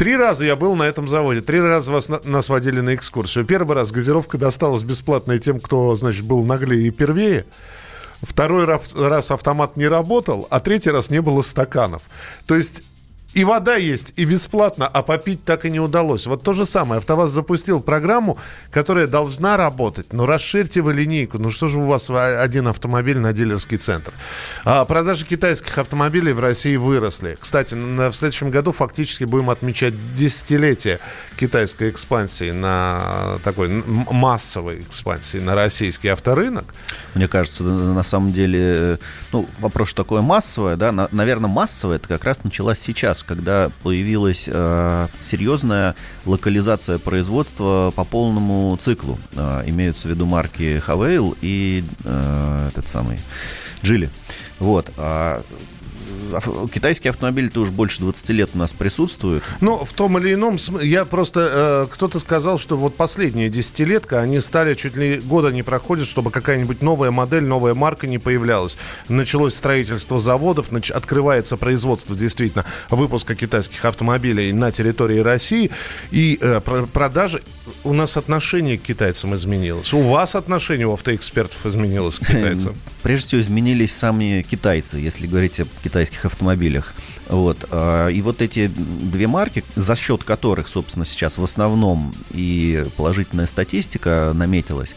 Три 0.02 0.16
раза 0.16 0.46
я 0.46 0.56
был 0.56 0.74
на 0.74 0.85
этом 0.85 1.06
заводе, 1.06 1.42
три 1.42 1.61
раза 1.61 1.92
вас, 1.92 2.08
нас 2.08 2.48
водили 2.48 2.80
на 2.80 2.94
экскурсию. 2.94 3.44
Первый 3.44 3.76
раз 3.76 3.92
газировка 3.92 4.37
досталась 4.37 4.82
бесплатной 4.82 5.38
тем, 5.38 5.61
кто, 5.61 5.94
значит, 5.94 6.24
был 6.24 6.42
наглее 6.44 6.88
и 6.88 6.90
первее. 6.90 7.44
Второй 8.22 8.64
раз 8.64 9.30
автомат 9.30 9.76
не 9.76 9.87
работал, 9.87 10.48
а 10.50 10.61
третий 10.61 10.90
раз 10.90 11.11
не 11.11 11.20
было 11.20 11.42
стаканов. 11.42 12.02
То 12.46 12.56
есть 12.56 12.82
и 13.35 13.45
вода 13.45 13.77
есть, 13.77 14.12
и 14.16 14.25
бесплатно, 14.27 14.87
а 14.87 15.03
попить 15.03 15.42
так 15.45 15.64
и 15.64 15.71
не 15.71 15.81
удалось. 15.81 16.27
Вот 16.27 16.42
то 16.42 16.53
же 16.53 16.66
самое. 16.66 16.99
АвтоВАЗ 16.99 17.31
запустил 17.31 17.81
программу, 17.81 18.38
которая 18.71 19.07
должна 19.07 19.57
работать. 19.57 20.12
Но 20.12 20.27
расширьте 20.27 20.83
вы 20.83 20.92
линейку. 20.92 21.38
Ну 21.38 21.51
что 21.51 21.66
же 21.66 21.79
у 21.79 21.87
вас 21.87 22.11
один 22.11 22.68
автомобиль 22.68 23.18
на 23.18 23.33
дилерский 23.33 23.79
центр? 23.79 24.12
А 24.64 24.85
продажи 24.85 25.25
китайских 25.25 25.79
автомобилей 25.79 26.33
в 26.33 26.40
России 26.40 26.77
выросли. 26.77 27.38
Кстати, 27.40 27.75
в 27.75 28.12
следующем 28.12 28.51
году 28.51 28.73
фактически 28.73 29.25
будем 29.25 29.49
отмечать 29.49 30.14
десятилетие 30.14 31.01
китайской 31.38 31.88
экспансии 31.88 32.51
на 32.51 33.38
такой 33.45 33.68
массовой 33.68 34.81
экспансии 34.81 35.38
на 35.38 35.55
российский 35.55 36.09
авторынок. 36.09 36.66
Мне 37.14 37.29
кажется, 37.29 37.64
на 37.64 38.03
самом 38.03 38.33
деле, 38.33 38.61
э, 38.62 38.97
ну, 39.33 39.49
вопрос 39.59 39.95
такое 39.95 40.21
массовое, 40.21 40.77
да, 40.77 40.92
наверное, 41.11 41.49
массовое 41.49 41.97
это 41.97 42.09
как 42.09 42.25
раз 42.25 42.45
началось 42.45 42.79
сейчас 42.79 43.21
когда 43.22 43.70
появилась 43.82 44.48
э, 44.52 45.08
серьезная 45.20 45.94
локализация 46.24 46.98
производства 46.98 47.92
по 47.94 48.04
полному 48.04 48.76
циклу. 48.80 49.18
Э, 49.35 49.62
имеются 49.66 50.08
в 50.08 50.11
виду 50.11 50.26
марки 50.26 50.78
Хавейл 50.78 51.37
и 51.40 51.85
э, 52.04 52.68
этот 52.68 52.88
самый 52.88 53.18
Джили. 53.82 54.11
Вот. 54.58 54.92
А 54.96 55.42
китайские 56.73 57.11
автомобили-то 57.11 57.61
уже 57.61 57.73
больше 57.73 58.01
20 58.01 58.29
лет 58.31 58.51
у 58.55 58.59
нас 58.59 58.73
присутствуют. 58.73 59.45
Ну, 59.61 59.85
в 59.85 59.92
том 59.92 60.18
или 60.18 60.35
ином 60.35 60.57
я 60.83 61.05
просто... 61.05 61.49
Э, 61.53 61.87
кто-то 61.92 62.18
сказал, 62.18 62.59
что 62.59 62.77
вот 62.77 62.97
последняя 62.97 63.49
десятилетка, 63.49 64.21
они 64.21 64.40
стали 64.40 64.75
чуть 64.75 64.97
ли 64.97 65.16
года 65.16 65.53
не 65.53 65.62
проходит, 65.62 66.07
чтобы 66.07 66.31
какая-нибудь 66.31 66.83
новая 66.83 67.11
модель, 67.11 67.45
новая 67.45 67.75
марка 67.75 68.07
не 68.07 68.18
появлялась. 68.18 68.79
Началось 69.09 69.55
строительство 69.55 70.21
заводов, 70.21 70.71
нач- 70.73 70.92
открывается 70.92 71.57
производство, 71.57 72.16
действительно, 72.16 72.64
выпуска 72.90 73.35
китайских 73.35 73.85
автомобилей 73.85 74.53
на 74.53 74.71
территории 74.71 75.18
России. 75.18 75.71
И 76.11 76.38
э, 76.40 76.61
про- 76.61 76.87
продажи... 76.87 77.42
У 77.85 77.92
нас 77.92 78.16
отношение 78.16 78.79
к 78.79 78.83
китайцам 78.83 79.35
изменилось. 79.35 79.92
У 79.92 80.01
вас 80.03 80.35
отношение 80.35 80.87
у 80.87 80.92
автоэкспертов 80.92 81.64
изменилось 81.66 82.18
к 82.18 82.27
китайцам? 82.27 82.75
Прежде 83.03 83.27
всего, 83.27 83.40
изменились 83.40 83.95
сами 83.95 84.45
китайцы, 84.49 84.97
если 84.99 85.27
говорить 85.27 85.61
о 85.61 85.66
китайских 85.83 86.21
автомобилях. 86.24 86.94
Вот. 87.28 87.64
а, 87.70 88.08
И 88.08 88.20
вот 88.22 88.42
эти 88.42 88.68
две 88.68 89.26
марки, 89.26 89.64
за 89.74 89.96
счет 89.96 90.24
которых, 90.24 90.68
собственно, 90.68 91.04
сейчас 91.04 91.38
в 91.38 91.44
основном 91.44 92.14
и 92.30 92.85
положительная 92.96 93.46
статистика 93.46 94.32
наметилась, 94.35 94.94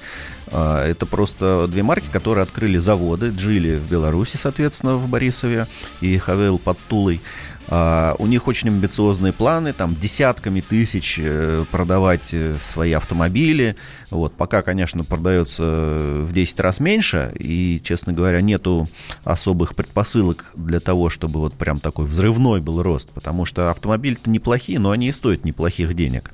а, 0.51 0.85
это 0.85 1.05
просто 1.05 1.67
две 1.69 1.83
марки, 1.83 2.07
которые 2.11 2.43
открыли 2.43 2.77
заводы. 2.77 3.29
Джили 3.29 3.75
в 3.75 3.89
Беларуси, 3.89 4.38
соответственно, 4.38 4.95
в 4.95 5.07
Борисове, 5.07 5.67
и 6.01 6.17
Хавел 6.17 6.57
под 6.57 6.77
Тулой. 6.88 7.21
А, 7.67 8.15
У 8.19 8.28
них 8.28 8.47
очень 8.47 8.69
амбициозные 8.69 9.34
планы, 9.34 9.73
там 9.73 9.95
десятками 9.95 10.62
тысяч 10.62 11.19
э, 11.21 11.65
продавать 11.71 12.34
э, 12.34 12.56
свои 12.62 12.91
автомобили. 12.93 13.75
Вот, 14.12 14.34
пока, 14.34 14.62
конечно, 14.62 15.04
продается 15.04 15.63
в 15.63 16.32
10 16.32 16.60
раз 16.60 16.80
меньше, 16.80 17.32
и, 17.39 17.82
честно 17.84 18.13
говоря, 18.13 18.41
нету 18.41 18.88
особых 19.23 19.75
предпосылок 19.75 20.51
для 20.56 20.80
того, 20.80 21.10
чтобы 21.10 21.39
вот 21.39 21.54
прям 21.54 21.80
такой 21.80 22.06
взрывной 22.06 22.62
был 22.62 22.84
рост, 22.84 23.10
потому 23.10 23.45
что 23.45 23.71
автомобили-то 23.71 24.30
неплохие, 24.30 24.80
но 24.80 24.91
они 24.91 25.08
и 25.08 25.12
стоят 25.12 25.43
неплохих 25.43 25.93
денег. 25.95 26.32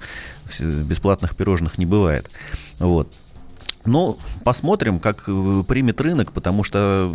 Бесплатных 0.60 1.36
пирожных 1.36 1.78
не 1.78 1.86
бывает. 1.86 2.30
Вот. 2.80 3.08
Ну, 3.86 4.18
посмотрим, 4.44 5.00
как 5.00 5.24
э, 5.28 5.64
примет 5.68 6.00
рынок, 6.02 6.32
потому 6.32 6.64
что, 6.64 7.14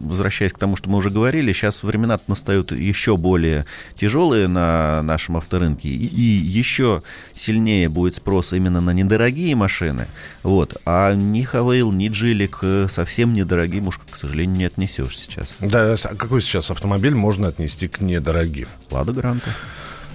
возвращаясь 0.00 0.52
к 0.52 0.58
тому, 0.58 0.76
что 0.76 0.88
мы 0.88 0.98
уже 0.98 1.10
говорили, 1.10 1.52
сейчас 1.52 1.82
времена 1.82 2.18
настают 2.26 2.72
еще 2.72 3.16
более 3.16 3.66
тяжелые 3.94 4.48
на 4.48 5.02
нашем 5.02 5.36
авторынке, 5.36 5.88
и, 5.88 6.06
и 6.06 6.22
еще 6.22 7.02
сильнее 7.34 7.88
будет 7.88 8.16
спрос 8.16 8.52
именно 8.52 8.80
на 8.80 8.90
недорогие 8.90 9.54
машины. 9.54 10.06
Вот. 10.42 10.76
А 10.86 11.14
ни 11.14 11.42
Хавейл, 11.42 11.92
ни 11.92 12.08
Джили 12.08 12.46
к 12.46 12.86
совсем 12.88 13.32
недорогим 13.32 13.88
уж, 13.88 14.00
к 14.10 14.16
сожалению, 14.16 14.56
не 14.56 14.64
отнесешь 14.64 15.18
сейчас. 15.18 15.54
Да, 15.60 15.92
а 15.92 16.14
какой 16.16 16.40
сейчас 16.40 16.70
автомобиль 16.70 17.14
можно 17.14 17.48
отнести 17.48 17.88
к 17.88 18.00
недорогим? 18.00 18.68
Лада 18.90 19.12
Гранта. 19.12 19.50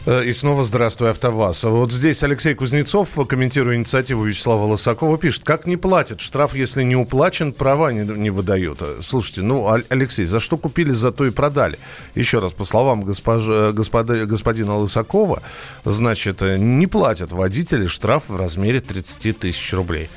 Э, 0.05 0.23
И 0.23 0.31
снова 0.33 0.63
здравствуй, 0.63 1.09
АвтоВАЗ. 1.09 1.63
Вот 1.65 1.91
здесь 1.91 2.21
Алексей 2.23 2.53
Кузнецов, 2.53 3.17
комментируя 3.27 3.75
инициативу 3.75 4.23
Вячеслава 4.23 4.65
Лысакова, 4.65 5.17
пишет, 5.17 5.43
как 5.43 5.65
не 5.65 5.77
платят? 5.77 6.21
Штраф, 6.21 6.55
если 6.55 6.83
не 6.83 6.95
уплачен, 6.95 7.53
права 7.53 7.91
не, 7.91 8.05
не 8.05 8.29
выдают. 8.29 8.81
Э, 8.81 8.97
Слушайте, 9.01 9.41
ну, 9.41 9.67
Алексей, 9.89 10.25
за 10.25 10.39
что 10.39 10.57
купили, 10.57 10.91
за 10.91 11.11
то 11.11 11.25
и 11.25 11.31
продали. 11.31 11.79
Еще 12.13 12.39
раз, 12.39 12.53
по 12.53 12.65
словам 12.65 13.03
госпож... 13.03 13.43
э, 13.47 13.71
господа... 13.71 14.25
господина 14.25 14.77
Лысакова, 14.77 15.41
значит, 15.85 16.41
э, 16.43 16.57
не 16.57 16.85
платят 16.85 17.31
водители 17.31 17.87
штраф 17.87 18.25
в 18.27 18.35
размере 18.35 18.81
30 18.81 19.39
тысяч 19.39 19.73
рублей. 19.73 20.09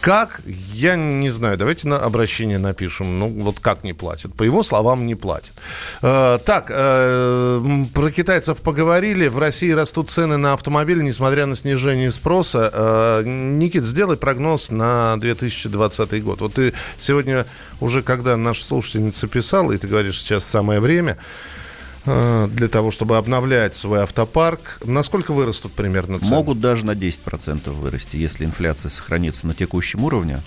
Как? 0.00 0.40
Я 0.72 0.96
не 0.96 1.28
знаю. 1.28 1.58
Давайте 1.58 1.86
на 1.86 1.98
обращение 1.98 2.58
напишем. 2.58 3.18
Ну, 3.18 3.28
вот 3.28 3.60
как 3.60 3.84
не 3.84 3.92
платят? 3.92 4.34
По 4.34 4.42
его 4.42 4.62
словам, 4.62 5.06
не 5.06 5.14
платят. 5.14 5.52
Э, 6.00 6.38
так, 6.44 6.70
э, 6.70 7.62
про 7.92 8.10
китайцев 8.10 8.58
поговорили. 8.58 9.28
В 9.28 9.38
России 9.38 9.70
растут 9.70 10.08
цены 10.08 10.38
на 10.38 10.54
автомобили, 10.54 11.02
несмотря 11.02 11.44
на 11.44 11.54
снижение 11.54 12.10
спроса. 12.10 12.70
Э, 12.72 13.22
Никит, 13.26 13.84
сделай 13.84 14.16
прогноз 14.16 14.70
на 14.70 15.18
2020 15.18 16.24
год. 16.24 16.40
Вот 16.40 16.54
ты 16.54 16.72
сегодня 16.98 17.46
уже, 17.80 18.02
когда 18.02 18.36
наша 18.38 18.64
слушательница 18.64 19.28
писала, 19.28 19.72
и 19.72 19.76
ты 19.76 19.86
говоришь, 19.86 20.20
сейчас 20.20 20.44
самое 20.44 20.80
время 20.80 21.18
для 22.04 22.68
того, 22.68 22.90
чтобы 22.90 23.16
обновлять 23.18 23.74
свой 23.74 24.02
автопарк. 24.02 24.80
Насколько 24.84 25.32
вырастут 25.32 25.72
примерно 25.72 26.18
цены? 26.18 26.30
Могут 26.30 26.60
даже 26.60 26.86
на 26.86 26.92
10% 26.92 27.70
вырасти, 27.70 28.16
если 28.16 28.44
инфляция 28.44 28.88
сохранится 28.88 29.46
на 29.46 29.54
текущем 29.54 30.04
уровне. 30.04 30.40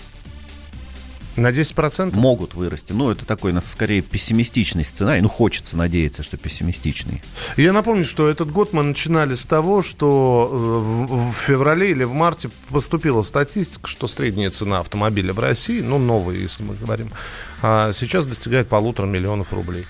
На 1.36 1.48
10%? 1.48 2.16
Могут 2.16 2.54
вырасти. 2.54 2.92
Ну, 2.92 3.10
это 3.10 3.26
такой, 3.26 3.52
нас 3.52 3.70
скорее 3.70 4.02
пессимистичный 4.02 4.84
сценарий. 4.84 5.20
Ну, 5.20 5.28
хочется 5.28 5.76
надеяться, 5.76 6.22
что 6.22 6.36
пессимистичный. 6.36 7.22
Я 7.56 7.72
напомню, 7.72 8.04
что 8.04 8.28
этот 8.28 8.52
год 8.52 8.72
мы 8.72 8.82
начинали 8.84 9.34
с 9.34 9.44
того, 9.44 9.82
что 9.82 10.48
э, 10.50 10.56
в, 10.56 11.32
в 11.32 11.34
феврале 11.34 11.90
или 11.90 12.04
в 12.04 12.12
марте 12.12 12.50
поступила 12.68 13.22
статистика, 13.22 13.88
что 13.88 14.06
средняя 14.06 14.50
цена 14.50 14.78
автомобиля 14.78 15.32
в 15.32 15.40
России, 15.40 15.80
ну, 15.80 15.98
новые, 15.98 16.40
если 16.40 16.62
мы 16.62 16.76
говорим, 16.76 17.10
а 17.62 17.90
сейчас 17.92 18.26
достигает 18.26 18.68
полутора 18.68 19.06
миллионов 19.06 19.52
рублей. 19.52 19.86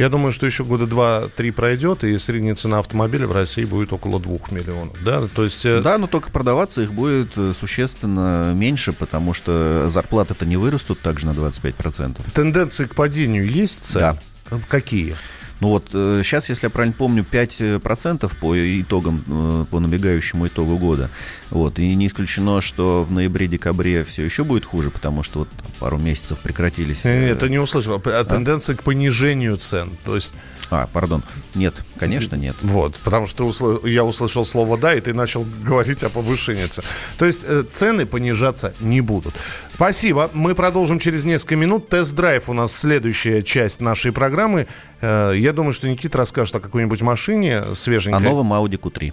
Я 0.00 0.08
думаю, 0.08 0.32
что 0.32 0.46
еще 0.46 0.64
года 0.64 0.86
два-три 0.86 1.50
пройдет, 1.50 2.04
и 2.04 2.16
средняя 2.16 2.54
цена 2.54 2.78
автомобиля 2.78 3.26
в 3.26 3.32
России 3.32 3.64
будет 3.64 3.92
около 3.92 4.18
двух 4.18 4.50
миллионов. 4.50 4.96
Да, 5.04 5.26
то 5.28 5.44
есть... 5.44 5.66
э, 5.66 5.82
Да, 5.82 5.98
но 5.98 6.06
только 6.06 6.30
продаваться 6.30 6.80
их 6.80 6.94
будет 6.94 7.36
э, 7.36 7.52
существенно 7.52 8.54
меньше, 8.54 8.92
потому 8.92 9.34
что 9.34 9.90
зарплаты-то 9.90 10.46
не 10.46 10.56
вырастут 10.56 11.00
также 11.00 11.26
на 11.26 11.32
25%. 11.32 12.16
Тенденции 12.32 12.86
к 12.86 12.94
падению 12.94 13.46
есть 13.46 13.82
цен? 13.82 14.16
Да. 14.48 14.58
Какие? 14.68 15.16
Ну 15.60 15.68
вот 15.68 15.90
сейчас, 15.90 16.48
если 16.48 16.64
я 16.64 16.70
правильно 16.70 16.94
помню, 16.96 17.22
5% 17.30 18.32
по 18.40 18.80
итогам, 18.80 19.22
э, 19.26 19.64
по 19.70 19.80
набегающему 19.80 20.46
итогу 20.46 20.78
года. 20.78 21.10
Вот. 21.50 21.78
И 21.78 21.94
не 21.94 22.06
исключено, 22.06 22.60
что 22.60 23.02
в 23.04 23.10
ноябре-декабре 23.10 24.04
все 24.04 24.24
еще 24.24 24.44
будет 24.44 24.64
хуже, 24.64 24.90
потому 24.90 25.22
что 25.22 25.40
вот 25.40 25.48
пару 25.78 25.98
месяцев 25.98 26.38
прекратились. 26.38 27.00
э, 27.04 27.28
Нет, 27.28 27.40
ты 27.40 27.48
не 27.50 27.58
услышал. 27.58 28.00
А 28.04 28.24
тенденции 28.24 28.74
к 28.74 28.82
понижению 28.82 29.56
цен. 29.56 29.96
То 30.04 30.14
есть 30.14 30.34
А, 30.72 30.86
пардон. 30.86 31.24
Нет, 31.56 31.74
конечно, 31.98 32.36
нет. 32.36 32.54
Вот, 32.62 32.94
потому 33.02 33.26
что 33.26 33.48
усл- 33.48 33.88
я 33.88 34.04
услышал 34.04 34.44
слово 34.44 34.78
«да», 34.78 34.94
и 34.94 35.00
ты 35.00 35.12
начал 35.12 35.44
говорить 35.64 36.04
о 36.04 36.08
повышении 36.10 36.66
цен. 36.66 36.84
То 37.18 37.26
есть 37.26 37.42
э, 37.44 37.64
цены 37.68 38.06
понижаться 38.06 38.72
не 38.78 39.00
будут. 39.00 39.34
Спасибо. 39.74 40.30
Мы 40.32 40.54
продолжим 40.54 41.00
через 41.00 41.24
несколько 41.24 41.56
минут. 41.56 41.88
Тест-драйв 41.88 42.48
у 42.48 42.52
нас 42.52 42.72
следующая 42.72 43.42
часть 43.42 43.80
нашей 43.80 44.12
программы. 44.12 44.68
Э, 45.00 45.32
я 45.36 45.52
думаю, 45.52 45.72
что 45.72 45.88
Никита 45.88 46.18
расскажет 46.18 46.54
о 46.54 46.60
какой-нибудь 46.60 47.02
машине 47.02 47.58
О 47.58 47.74
свеженькой. 47.74 48.22
новом 48.22 48.52
Audi 48.52 48.78
Q3. 48.78 49.12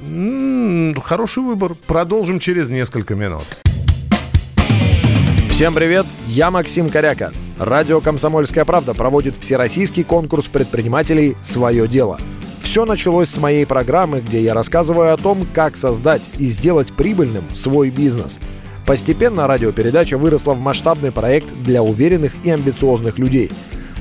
Хороший 0.00 1.42
выбор. 1.42 1.74
Продолжим 1.86 2.38
через 2.38 2.70
несколько 2.70 3.14
минут. 3.14 3.42
Всем 5.50 5.74
привет, 5.74 6.06
я 6.26 6.50
Максим 6.50 6.88
Коряка. 6.88 7.32
Радио 7.58 8.00
«Комсомольская 8.00 8.64
правда» 8.64 8.94
проводит 8.94 9.36
всероссийский 9.36 10.04
конкурс 10.04 10.46
предпринимателей 10.46 11.36
«Свое 11.42 11.86
дело». 11.86 12.18
Все 12.62 12.86
началось 12.86 13.28
с 13.28 13.36
моей 13.36 13.66
программы, 13.66 14.20
где 14.20 14.40
я 14.40 14.54
рассказываю 14.54 15.12
о 15.12 15.18
том, 15.18 15.46
как 15.52 15.76
создать 15.76 16.22
и 16.38 16.46
сделать 16.46 16.94
прибыльным 16.94 17.44
свой 17.54 17.90
бизнес. 17.90 18.38
Постепенно 18.86 19.46
радиопередача 19.46 20.16
выросла 20.16 20.54
в 20.54 20.60
масштабный 20.60 21.12
проект 21.12 21.52
для 21.62 21.82
уверенных 21.82 22.32
и 22.42 22.50
амбициозных 22.50 23.18
людей. 23.18 23.50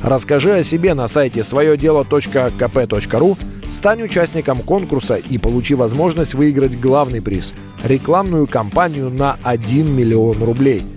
Расскажи 0.03 0.53
о 0.53 0.63
себе 0.63 0.93
на 0.93 1.07
сайте 1.07 1.43
своедело.кп.ру, 1.43 3.37
стань 3.69 4.03
участником 4.03 4.59
конкурса 4.59 5.15
и 5.15 5.37
получи 5.37 5.75
возможность 5.75 6.33
выиграть 6.33 6.79
главный 6.79 7.21
приз– 7.21 7.53
рекламную 7.83 8.47
кампанию 8.47 9.09
на 9.09 9.37
1 9.43 9.95
миллион 9.95 10.43
рублей– 10.43 10.83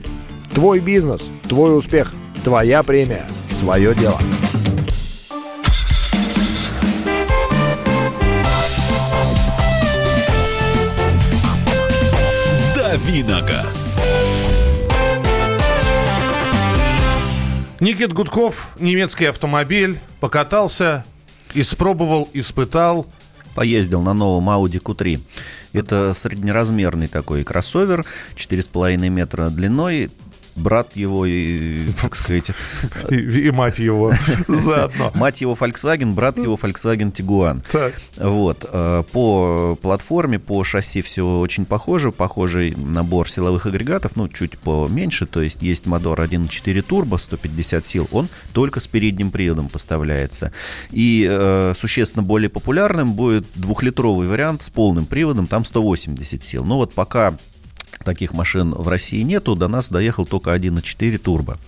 Твой 0.55 0.81
бизнес, 0.81 1.31
твой 1.49 1.77
успех, 1.77 2.13
твоя 2.45 2.83
премия, 2.83 3.27
свое 3.51 3.95
дело. 3.95 4.21
Давиногаз. 12.77 13.99
Никит 17.83 18.13
Гудков, 18.13 18.77
немецкий 18.79 19.25
автомобиль, 19.25 19.99
покатался, 20.21 21.05
испробовал, 21.53 22.29
испытал. 22.33 23.09
Поездил 23.57 24.03
на 24.03 24.15
новом 24.15 24.49
Audi 24.51 24.81
Q3. 24.81 25.21
Это 25.73 26.15
среднеразмерный 26.15 27.09
такой 27.09 27.43
кроссовер, 27.43 28.07
4,5 28.37 29.09
метра 29.09 29.51
длиной. 29.51 30.13
Брат 30.55 30.97
его, 30.97 31.25
и, 31.27 31.87
так 32.01 32.15
сказать, 32.15 32.51
И, 33.11 33.15
и 33.17 33.51
мать 33.51 33.79
его 33.79 34.13
заодно. 34.49 35.11
мать 35.15 35.41
его 35.41 35.55
Volkswagen, 35.55 36.13
брат 36.13 36.37
его 36.37 36.57
Volkswagen 36.57 37.13
Tiguan. 37.13 37.63
Так. 37.71 37.95
Вот. 38.17 38.65
э, 38.71 39.03
По 39.13 39.79
платформе, 39.81 40.39
по 40.39 40.63
шасси 40.65 41.01
все 41.03 41.25
очень 41.41 41.65
похоже. 41.65 42.13
Похожий 42.13 42.75
набор 42.77 43.31
силовых 43.31 43.67
агрегатов, 43.67 44.17
ну, 44.17 44.29
чуть 44.29 44.59
поменьше. 44.59 45.27
То 45.27 45.41
есть 45.43 45.63
есть 45.63 45.87
мотор 45.87 46.21
1.4 46.21 46.83
турбо, 46.83 47.17
150 47.17 47.87
сил. 47.87 48.09
Он 48.13 48.29
только 48.53 48.81
с 48.81 48.87
передним 48.87 49.31
приводом 49.31 49.69
поставляется. 49.69 50.53
И 50.91 51.27
э, 51.31 51.75
существенно 51.79 52.23
более 52.23 52.51
популярным 52.51 53.15
будет 53.15 53.47
двухлитровый 53.55 54.29
вариант 54.29 54.63
с 54.63 54.71
полным 54.71 55.07
приводом, 55.07 55.47
там 55.47 55.65
180 55.65 56.45
сил. 56.45 56.65
Ну 56.65 56.77
вот 56.77 56.93
пока 56.93 57.35
таких 58.03 58.33
машин 58.33 58.73
в 58.73 58.89
России 58.89 59.23
нету, 59.23 59.55
до 59.57 59.69
нас 59.69 59.89
доехал 59.89 60.25
только 60.25 60.55
1.4 60.55 61.19
турбо. 61.19 61.59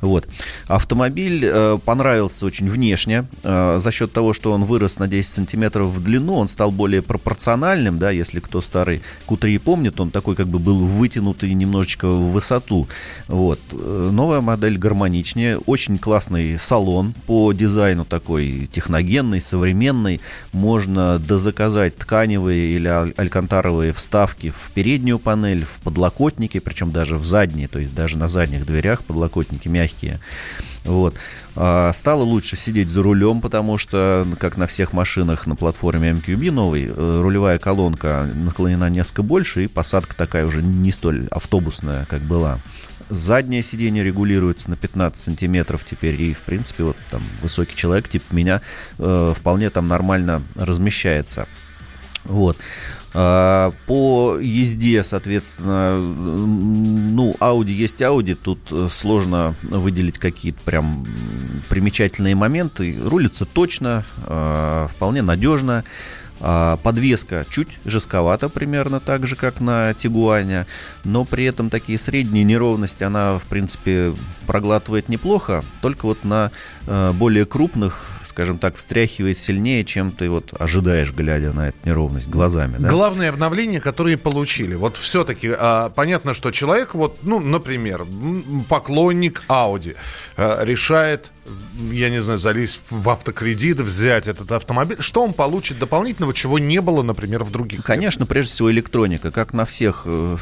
Вот. 0.00 0.28
Автомобиль 0.66 1.44
э, 1.44 1.78
понравился 1.84 2.46
очень 2.46 2.68
внешне, 2.68 3.26
э, 3.42 3.80
за 3.80 3.90
счет 3.90 4.12
того, 4.12 4.32
что 4.32 4.52
он 4.52 4.64
вырос 4.64 4.98
на 4.98 5.08
10 5.08 5.28
сантиметров 5.28 5.88
в 5.88 6.02
длину, 6.02 6.34
он 6.34 6.48
стал 6.48 6.70
более 6.70 7.02
пропорциональным, 7.02 7.98
да, 7.98 8.10
если 8.10 8.40
кто 8.40 8.60
старый 8.60 9.02
Q3 9.26 9.58
помнит, 9.58 10.00
он 10.00 10.10
такой 10.10 10.36
как 10.36 10.48
бы 10.48 10.58
был 10.58 10.78
вытянутый 10.78 11.54
немножечко 11.54 12.08
в 12.08 12.32
высоту. 12.32 12.88
Вот. 13.26 13.60
Э, 13.72 14.10
новая 14.12 14.40
модель 14.40 14.78
гармоничнее, 14.78 15.58
очень 15.58 15.98
классный 15.98 16.58
салон 16.58 17.14
по 17.26 17.52
дизайну 17.52 18.04
такой 18.04 18.68
техногенный, 18.72 19.40
современный, 19.40 20.20
можно 20.52 21.18
дозаказать 21.18 21.96
тканевые 21.96 22.76
или 22.76 22.88
алькантаровые 22.88 23.92
вставки 23.92 24.50
в 24.50 24.70
переднюю 24.72 25.18
панель, 25.18 25.64
в 25.64 25.77
подлокотники, 25.82 26.58
причем 26.58 26.92
даже 26.92 27.16
в 27.16 27.24
задние, 27.24 27.68
то 27.68 27.78
есть 27.78 27.94
даже 27.94 28.16
на 28.16 28.28
задних 28.28 28.66
дверях 28.66 29.04
подлокотники 29.04 29.68
мягкие. 29.68 30.20
Вот. 30.84 31.14
А, 31.54 31.92
стало 31.92 32.22
лучше 32.22 32.56
сидеть 32.56 32.90
за 32.90 33.02
рулем, 33.02 33.40
потому 33.40 33.78
что, 33.78 34.26
как 34.38 34.56
на 34.56 34.66
всех 34.66 34.92
машинах 34.92 35.46
на 35.46 35.56
платформе 35.56 36.10
MQB 36.10 36.50
новой, 36.50 36.86
э, 36.86 37.20
рулевая 37.20 37.58
колонка 37.58 38.30
наклонена 38.34 38.88
несколько 38.88 39.22
больше, 39.22 39.64
и 39.64 39.68
посадка 39.68 40.16
такая 40.16 40.46
уже 40.46 40.62
не 40.62 40.90
столь 40.92 41.26
автобусная, 41.30 42.04
как 42.06 42.22
была. 42.22 42.60
Заднее 43.10 43.62
сиденье 43.62 44.04
регулируется 44.04 44.70
на 44.70 44.76
15 44.76 45.22
сантиметров 45.22 45.84
теперь, 45.88 46.20
и, 46.20 46.34
в 46.34 46.40
принципе, 46.40 46.84
вот 46.84 46.96
там 47.10 47.22
высокий 47.42 47.74
человек, 47.74 48.08
типа 48.08 48.34
меня, 48.34 48.60
э, 48.98 49.34
вполне 49.36 49.70
там 49.70 49.88
нормально 49.88 50.42
размещается. 50.54 51.48
Вот. 52.24 52.56
А, 53.20 53.72
по 53.86 54.38
езде, 54.40 55.02
соответственно, 55.02 55.98
ну, 55.98 57.34
Audi 57.40 57.72
есть 57.72 58.00
Audi, 58.00 58.36
тут 58.36 58.60
э, 58.70 58.86
сложно 58.92 59.56
выделить 59.62 60.18
какие-то 60.18 60.60
прям 60.64 61.04
примечательные 61.68 62.36
моменты. 62.36 62.96
Рулится 63.04 63.44
точно, 63.44 64.04
а, 64.24 64.86
вполне 64.86 65.22
надежно. 65.22 65.82
А, 66.40 66.76
подвеска 66.76 67.44
чуть 67.50 67.68
жестковата, 67.84 68.48
примерно 68.48 69.00
так 69.00 69.26
же, 69.26 69.34
как 69.34 69.60
на 69.60 69.92
Тигуане, 69.94 70.66
но 71.04 71.24
при 71.24 71.44
этом 71.44 71.68
такие 71.68 71.98
средние 71.98 72.44
неровности 72.44 73.02
она, 73.02 73.38
в 73.38 73.44
принципе, 73.44 74.14
проглатывает 74.46 75.08
неплохо, 75.08 75.64
только 75.82 76.06
вот 76.06 76.24
на 76.24 76.52
э, 76.86 77.12
более 77.12 77.44
крупных, 77.44 78.06
скажем 78.22 78.58
так, 78.58 78.76
встряхивает 78.76 79.38
сильнее, 79.38 79.84
чем 79.84 80.12
ты 80.12 80.30
вот 80.30 80.54
ожидаешь, 80.58 81.12
глядя 81.12 81.52
на 81.52 81.70
эту 81.70 81.78
неровность 81.84 82.28
глазами. 82.28 82.76
Да? 82.78 82.88
Главное 82.88 83.30
обновление, 83.30 83.80
которое 83.80 84.16
получили. 84.16 84.74
Вот 84.74 84.96
все-таки 84.96 85.52
а, 85.58 85.90
понятно, 85.90 86.34
что 86.34 86.52
человек, 86.52 86.94
вот, 86.94 87.18
ну, 87.22 87.40
например, 87.40 88.06
поклонник 88.68 89.42
Audi, 89.48 89.96
а, 90.36 90.64
решает 90.64 91.32
я 91.90 92.10
не 92.10 92.20
знаю, 92.20 92.38
залезть 92.38 92.80
в 92.90 93.08
автокредит, 93.08 93.78
взять 93.78 94.28
этот 94.28 94.52
автомобиль, 94.52 94.98
что 95.00 95.22
он 95.22 95.32
получит 95.32 95.78
дополнительного, 96.28 96.34
чего 96.34 96.58
не 96.58 96.80
было, 96.80 97.02
например, 97.02 97.44
в 97.44 97.50
других? 97.50 97.84
Конечно, 97.84 98.26
прежде 98.26 98.52
всего 98.52 98.70
электроника, 98.70 99.30
как 99.30 99.52
на 99.52 99.64
всех 99.64 100.02
э, 100.06 100.36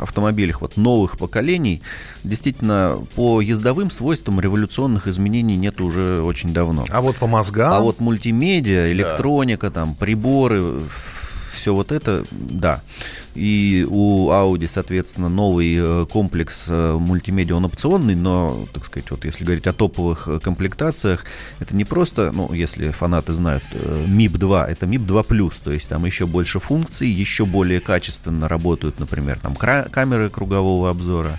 автомобилях 0.00 0.60
вот 0.60 0.76
новых 0.76 1.18
поколений, 1.18 1.82
действительно 2.24 2.98
по 3.14 3.40
ездовым 3.40 3.90
свойствам 3.90 4.40
революционных 4.40 5.06
изменений 5.06 5.56
нет 5.56 5.80
уже 5.80 6.22
очень 6.22 6.52
давно. 6.52 6.84
А 6.88 7.00
вот 7.00 7.16
по 7.16 7.26
мозгам? 7.26 7.72
А 7.72 7.80
вот 7.80 8.00
мультимедиа, 8.00 8.92
электроника, 8.92 9.68
да. 9.68 9.72
там 9.72 9.94
приборы, 9.94 10.80
все 11.52 11.74
вот 11.74 11.92
это, 11.92 12.24
да. 12.30 12.82
И 13.34 13.86
у 13.88 14.30
Audi, 14.30 14.68
соответственно, 14.68 15.28
новый 15.28 15.76
э, 15.78 16.06
комплекс 16.10 16.66
э, 16.68 16.96
мультимедиа, 16.98 17.56
он 17.56 17.64
опционный, 17.64 18.14
но, 18.14 18.66
так 18.72 18.84
сказать, 18.84 19.10
вот 19.10 19.24
если 19.24 19.44
говорить 19.44 19.66
о 19.66 19.72
топовых 19.72 20.28
э, 20.28 20.38
комплектациях, 20.38 21.24
это 21.58 21.74
не 21.74 21.84
просто, 21.84 22.30
ну, 22.32 22.52
если 22.52 22.90
фанаты 22.90 23.32
знают, 23.32 23.62
MIP 23.72 24.36
2, 24.36 24.66
это 24.66 24.86
MIP 24.86 25.06
2 25.06 25.22
Plus, 25.22 25.54
то 25.62 25.72
есть 25.72 25.88
там 25.88 26.04
еще 26.04 26.26
больше 26.26 26.60
функций, 26.60 27.08
еще 27.08 27.46
более 27.46 27.80
качественно 27.80 28.48
работают, 28.48 29.00
например, 29.00 29.38
там 29.40 29.56
камеры 29.56 30.28
кругового 30.28 30.90
обзора, 30.90 31.38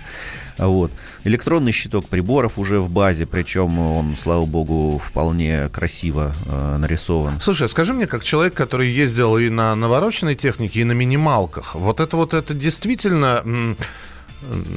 вот. 0.58 0.92
Электронный 1.24 1.72
щиток 1.72 2.08
приборов 2.08 2.58
уже 2.58 2.80
в 2.80 2.90
базе, 2.90 3.26
причем 3.26 3.78
он, 3.78 4.16
слава 4.16 4.44
богу, 4.46 4.98
вполне 4.98 5.68
красиво 5.68 6.34
э, 6.46 6.76
нарисован. 6.78 7.40
Слушай, 7.40 7.64
а 7.64 7.68
скажи 7.68 7.92
мне, 7.92 8.06
как 8.06 8.22
человек, 8.24 8.54
который 8.54 8.88
ездил 8.88 9.36
и 9.36 9.48
на 9.48 9.74
навороченной 9.74 10.34
технике, 10.34 10.80
и 10.80 10.84
на 10.84 10.92
минималках, 10.92 11.74
вот 11.74 12.00
это 12.00 12.16
вот 12.16 12.34
это 12.34 12.54
действительно 12.54 13.42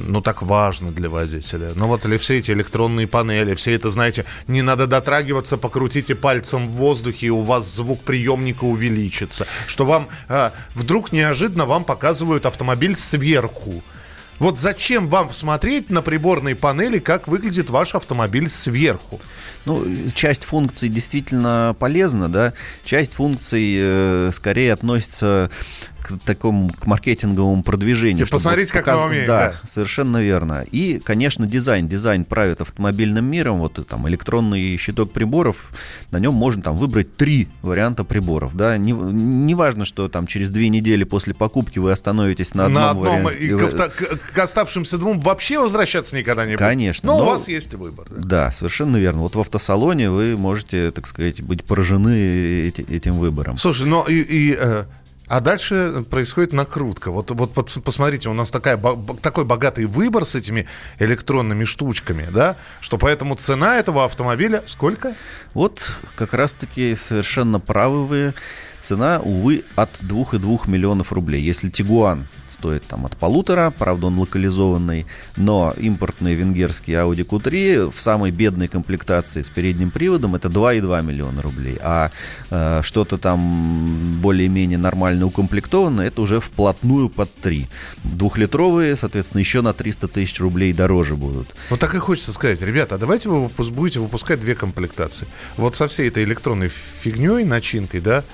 ну, 0.06 0.20
так 0.20 0.42
важно 0.42 0.90
для 0.90 1.08
водителя. 1.08 1.72
Ну, 1.74 1.86
вот 1.86 2.06
или 2.06 2.16
все 2.18 2.38
эти 2.38 2.50
электронные 2.50 3.06
панели, 3.06 3.54
все 3.54 3.74
это, 3.74 3.90
знаете, 3.90 4.24
не 4.46 4.62
надо 4.62 4.86
дотрагиваться, 4.86 5.58
покрутите 5.58 6.14
пальцем 6.14 6.68
в 6.68 6.72
воздухе, 6.72 7.26
и 7.26 7.30
у 7.30 7.42
вас 7.42 7.74
звук 7.74 8.02
приемника 8.02 8.64
увеличится. 8.64 9.46
Что 9.66 9.84
вам 9.84 10.08
а, 10.28 10.52
вдруг 10.74 11.12
неожиданно 11.12 11.66
вам 11.66 11.84
показывают 11.84 12.46
автомобиль 12.46 12.96
сверху. 12.96 13.82
Вот 14.38 14.58
зачем 14.58 15.08
вам 15.08 15.32
смотреть 15.32 15.90
на 15.90 16.00
приборной 16.00 16.54
панели, 16.54 16.98
как 16.98 17.26
выглядит 17.26 17.70
ваш 17.70 17.94
автомобиль 17.94 18.48
сверху? 18.48 19.20
Ну, 19.64 19.84
часть 20.14 20.44
функций 20.44 20.88
действительно 20.88 21.74
полезна, 21.78 22.28
да, 22.28 22.52
часть 22.84 23.14
функций 23.14 23.76
э, 23.78 24.30
скорее 24.32 24.72
относится 24.72 25.50
к 26.08 26.18
такому 26.24 26.70
к 26.70 26.86
маркетинговому 26.86 27.62
продвижению. 27.62 28.26
Типа 28.26 28.36
посмотрите, 28.36 28.72
показ... 28.72 28.84
как 28.84 28.96
мы 28.96 29.06
умеем. 29.06 29.26
Да, 29.26 29.50
да, 29.62 29.68
совершенно 29.68 30.22
верно. 30.22 30.64
И, 30.70 30.98
конечно, 30.98 31.46
дизайн. 31.46 31.88
Дизайн 31.88 32.24
правит 32.24 32.60
автомобильным 32.60 33.24
миром. 33.24 33.58
Вот 33.58 33.86
там 33.86 34.08
электронный 34.08 34.76
щиток 34.76 35.12
приборов, 35.12 35.70
на 36.10 36.18
нем 36.18 36.34
можно 36.34 36.62
там 36.62 36.76
выбрать 36.76 37.16
три 37.16 37.48
варианта 37.62 38.04
приборов. 38.04 38.56
Да? 38.56 38.76
Не, 38.76 38.92
не 38.92 39.54
важно, 39.54 39.84
что 39.84 40.08
там 40.08 40.26
через 40.26 40.50
две 40.50 40.68
недели 40.68 41.04
после 41.04 41.34
покупки 41.34 41.78
вы 41.78 41.92
остановитесь 41.92 42.54
на 42.54 42.66
одном, 42.66 42.82
на 42.82 42.90
одном 42.90 43.24
варианте. 43.24 43.44
И 43.44 43.50
к, 43.50 44.32
к, 44.32 44.38
оставшимся 44.38 44.98
двум 44.98 45.20
вообще 45.20 45.58
возвращаться 45.58 46.16
никогда 46.16 46.44
не 46.44 46.52
будет. 46.52 46.60
Конечно. 46.60 47.06
Но, 47.06 47.18
но 47.18 47.24
у 47.24 47.26
вас 47.26 47.48
есть 47.48 47.74
выбор. 47.74 48.06
Да? 48.10 48.46
да, 48.46 48.52
совершенно 48.52 48.96
верно. 48.96 49.22
Вот 49.22 49.34
в 49.34 49.40
автосалоне 49.40 50.10
вы 50.10 50.36
можете, 50.36 50.90
так 50.90 51.06
сказать, 51.06 51.42
быть 51.42 51.64
поражены 51.64 52.66
эти, 52.68 52.82
этим 52.82 53.14
выбором. 53.18 53.58
Слушай, 53.58 53.86
но 53.86 54.04
и, 54.08 54.14
и 54.14 54.56
э, 54.58 54.84
а 55.28 55.40
дальше 55.40 56.04
происходит 56.10 56.52
накрутка. 56.52 57.10
Вот, 57.10 57.30
вот, 57.30 57.52
посмотрите, 57.84 58.28
у 58.28 58.34
нас 58.34 58.50
такая, 58.50 58.80
такой 59.22 59.44
богатый 59.44 59.84
выбор 59.84 60.24
с 60.24 60.34
этими 60.34 60.66
электронными 60.98 61.64
штучками, 61.64 62.28
да, 62.32 62.56
что 62.80 62.98
поэтому 62.98 63.34
цена 63.34 63.76
этого 63.76 64.04
автомобиля 64.04 64.62
сколько? 64.66 65.14
Вот 65.54 65.92
как 66.16 66.34
раз-таки 66.34 66.94
совершенно 66.94 67.60
правы 67.60 68.06
вы. 68.06 68.34
Цена, 68.80 69.20
увы, 69.20 69.64
от 69.74 69.90
2,2 70.02 70.70
миллионов 70.70 71.12
рублей. 71.12 71.42
Если 71.42 71.68
Тигуан 71.68 72.28
стоит 72.58 72.84
там 72.84 73.06
от 73.06 73.16
полутора, 73.16 73.72
правда 73.76 74.08
он 74.08 74.18
локализованный, 74.18 75.06
но 75.36 75.72
импортный 75.76 76.34
венгерский 76.34 76.92
Audi 76.92 77.24
Q3 77.24 77.92
в 77.94 78.00
самой 78.00 78.32
бедной 78.32 78.66
комплектации 78.66 79.42
с 79.42 79.48
передним 79.48 79.90
приводом 79.90 80.34
это 80.34 80.48
2,2 80.48 81.02
миллиона 81.04 81.40
рублей, 81.40 81.78
а 81.80 82.10
э, 82.50 82.80
что-то 82.82 83.16
там 83.16 84.18
более-менее 84.20 84.78
нормально 84.78 85.26
укомплектованное, 85.26 86.08
это 86.08 86.20
уже 86.20 86.40
вплотную 86.40 87.08
под 87.08 87.32
3. 87.36 87.68
Двухлитровые, 88.02 88.96
соответственно, 88.96 89.40
еще 89.40 89.60
на 89.60 89.72
300 89.72 90.08
тысяч 90.08 90.40
рублей 90.40 90.72
дороже 90.72 91.14
будут. 91.14 91.54
Вот 91.70 91.78
так 91.78 91.94
и 91.94 91.98
хочется 91.98 92.32
сказать, 92.32 92.60
ребята, 92.62 92.96
а 92.96 92.98
давайте 92.98 93.28
вы 93.28 93.48
будете 93.70 94.00
выпускать 94.00 94.40
две 94.40 94.56
комплектации. 94.56 95.28
Вот 95.56 95.76
со 95.76 95.86
всей 95.86 96.08
этой 96.08 96.24
электронной 96.24 96.68
фигней, 96.68 97.44
начинкой, 97.44 98.00
да, 98.00 98.24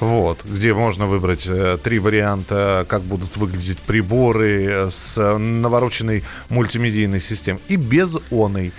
вот, 0.00 0.44
где 0.44 0.72
можно 0.72 1.06
выбрать 1.06 1.46
э, 1.46 1.78
три 1.82 1.98
варианта, 1.98 2.86
как 2.88 3.02
будут 3.02 3.36
выглядеть 3.36 3.78
приборы 3.80 4.64
э, 4.64 4.90
с 4.90 5.38
навороченной 5.38 6.24
мультимедийной 6.48 7.20
системой 7.20 7.60
и 7.68 7.76
без 7.76 8.16
оной. 8.30 8.72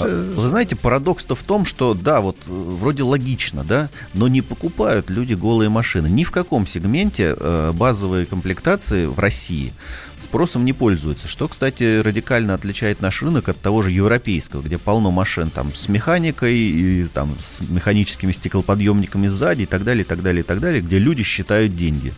А, 0.00 0.04
вы 0.06 0.40
знаете, 0.40 0.76
парадокс-то 0.76 1.34
в 1.34 1.42
том, 1.42 1.64
что 1.64 1.94
да, 1.94 2.20
вот 2.20 2.36
э, 2.46 2.50
вроде 2.50 3.02
логично, 3.02 3.64
да, 3.64 3.90
но 4.14 4.28
не 4.28 4.42
покупают 4.42 5.10
люди 5.10 5.34
голые 5.34 5.68
машины. 5.68 6.08
Ни 6.08 6.22
в 6.22 6.30
каком 6.30 6.66
сегменте 6.66 7.34
э, 7.36 7.72
базовые 7.74 8.26
комплектации 8.26 9.06
в 9.06 9.18
России 9.18 9.72
спросом 10.22 10.64
не 10.64 10.72
пользуются. 10.72 11.28
Что, 11.28 11.48
кстати, 11.48 12.00
радикально 12.00 12.54
отличает 12.54 13.00
наш 13.00 13.22
рынок 13.22 13.48
от 13.48 13.60
того 13.60 13.82
же 13.82 13.90
европейского, 13.90 14.62
где 14.62 14.78
полно 14.78 15.10
машин 15.10 15.50
там 15.50 15.74
с 15.74 15.88
механикой 15.88 16.56
и 16.56 17.04
там 17.12 17.36
с 17.40 17.60
механическими 17.60 18.32
стеклоподъемниками 18.32 19.26
сзади 19.28 19.62
и 19.62 19.66
так 19.66 19.84
далее, 19.84 20.04
и 20.04 20.06
так 20.06 20.22
далее, 20.22 20.40
и 20.40 20.44
так 20.44 20.60
далее, 20.60 20.82
где 20.82 20.98
люди 20.98 21.22
считают 21.22 21.76
деньги. 21.76 22.12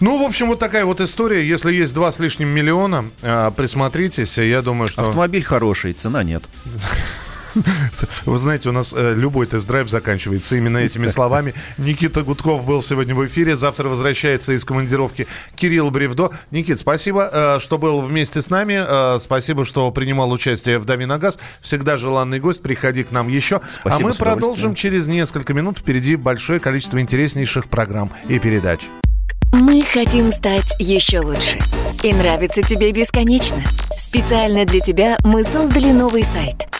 Ну, 0.00 0.18
в 0.18 0.22
общем, 0.22 0.48
вот 0.48 0.58
такая 0.58 0.86
вот 0.86 1.00
история. 1.02 1.46
Если 1.46 1.74
есть 1.74 1.92
два 1.94 2.10
с 2.10 2.18
лишним 2.18 2.48
миллиона, 2.48 3.10
э, 3.20 3.50
присмотритесь. 3.54 4.38
Я 4.38 4.62
думаю, 4.62 4.88
что... 4.88 5.02
Автомобиль 5.02 5.44
хороший, 5.44 5.92
цена 5.92 6.22
нет. 6.22 6.42
Вы 8.26 8.38
знаете, 8.38 8.68
у 8.68 8.72
нас 8.72 8.94
э, 8.96 9.14
любой 9.14 9.46
тест-драйв 9.46 9.88
заканчивается 9.88 10.56
именно 10.56 10.78
этими 10.78 11.06
словами. 11.06 11.54
Никита 11.78 12.22
Гудков 12.22 12.64
был 12.64 12.82
сегодня 12.82 13.14
в 13.14 13.26
эфире. 13.26 13.56
Завтра 13.56 13.88
возвращается 13.88 14.52
из 14.52 14.64
командировки 14.64 15.26
Кирилл 15.56 15.90
Бревдо. 15.90 16.30
Никит, 16.50 16.78
спасибо, 16.78 17.30
э, 17.32 17.58
что 17.60 17.78
был 17.78 18.00
вместе 18.00 18.42
с 18.42 18.50
нами. 18.50 18.82
Э, 18.86 19.18
спасибо, 19.18 19.64
что 19.64 19.90
принимал 19.90 20.30
участие 20.30 20.78
в 20.78 20.84
«Дави 20.84 21.06
на 21.06 21.18
газ». 21.18 21.38
Всегда 21.60 21.98
желанный 21.98 22.40
гость. 22.40 22.62
Приходи 22.62 23.02
к 23.04 23.10
нам 23.10 23.28
еще. 23.28 23.60
Спасибо, 23.68 24.08
а 24.08 24.12
мы 24.12 24.14
продолжим 24.14 24.74
через 24.74 25.06
несколько 25.06 25.54
минут. 25.54 25.78
Впереди 25.78 26.16
большое 26.16 26.60
количество 26.60 27.00
интереснейших 27.00 27.68
программ 27.68 28.10
и 28.28 28.38
передач. 28.38 28.88
Мы 29.52 29.82
хотим 29.82 30.30
стать 30.30 30.76
еще 30.78 31.20
лучше. 31.20 31.58
И 32.04 32.12
нравится 32.12 32.62
тебе 32.62 32.92
бесконечно. 32.92 33.62
Специально 33.90 34.64
для 34.64 34.80
тебя 34.80 35.18
мы 35.24 35.42
создали 35.42 35.90
новый 35.90 36.24
сайт– 36.24 36.68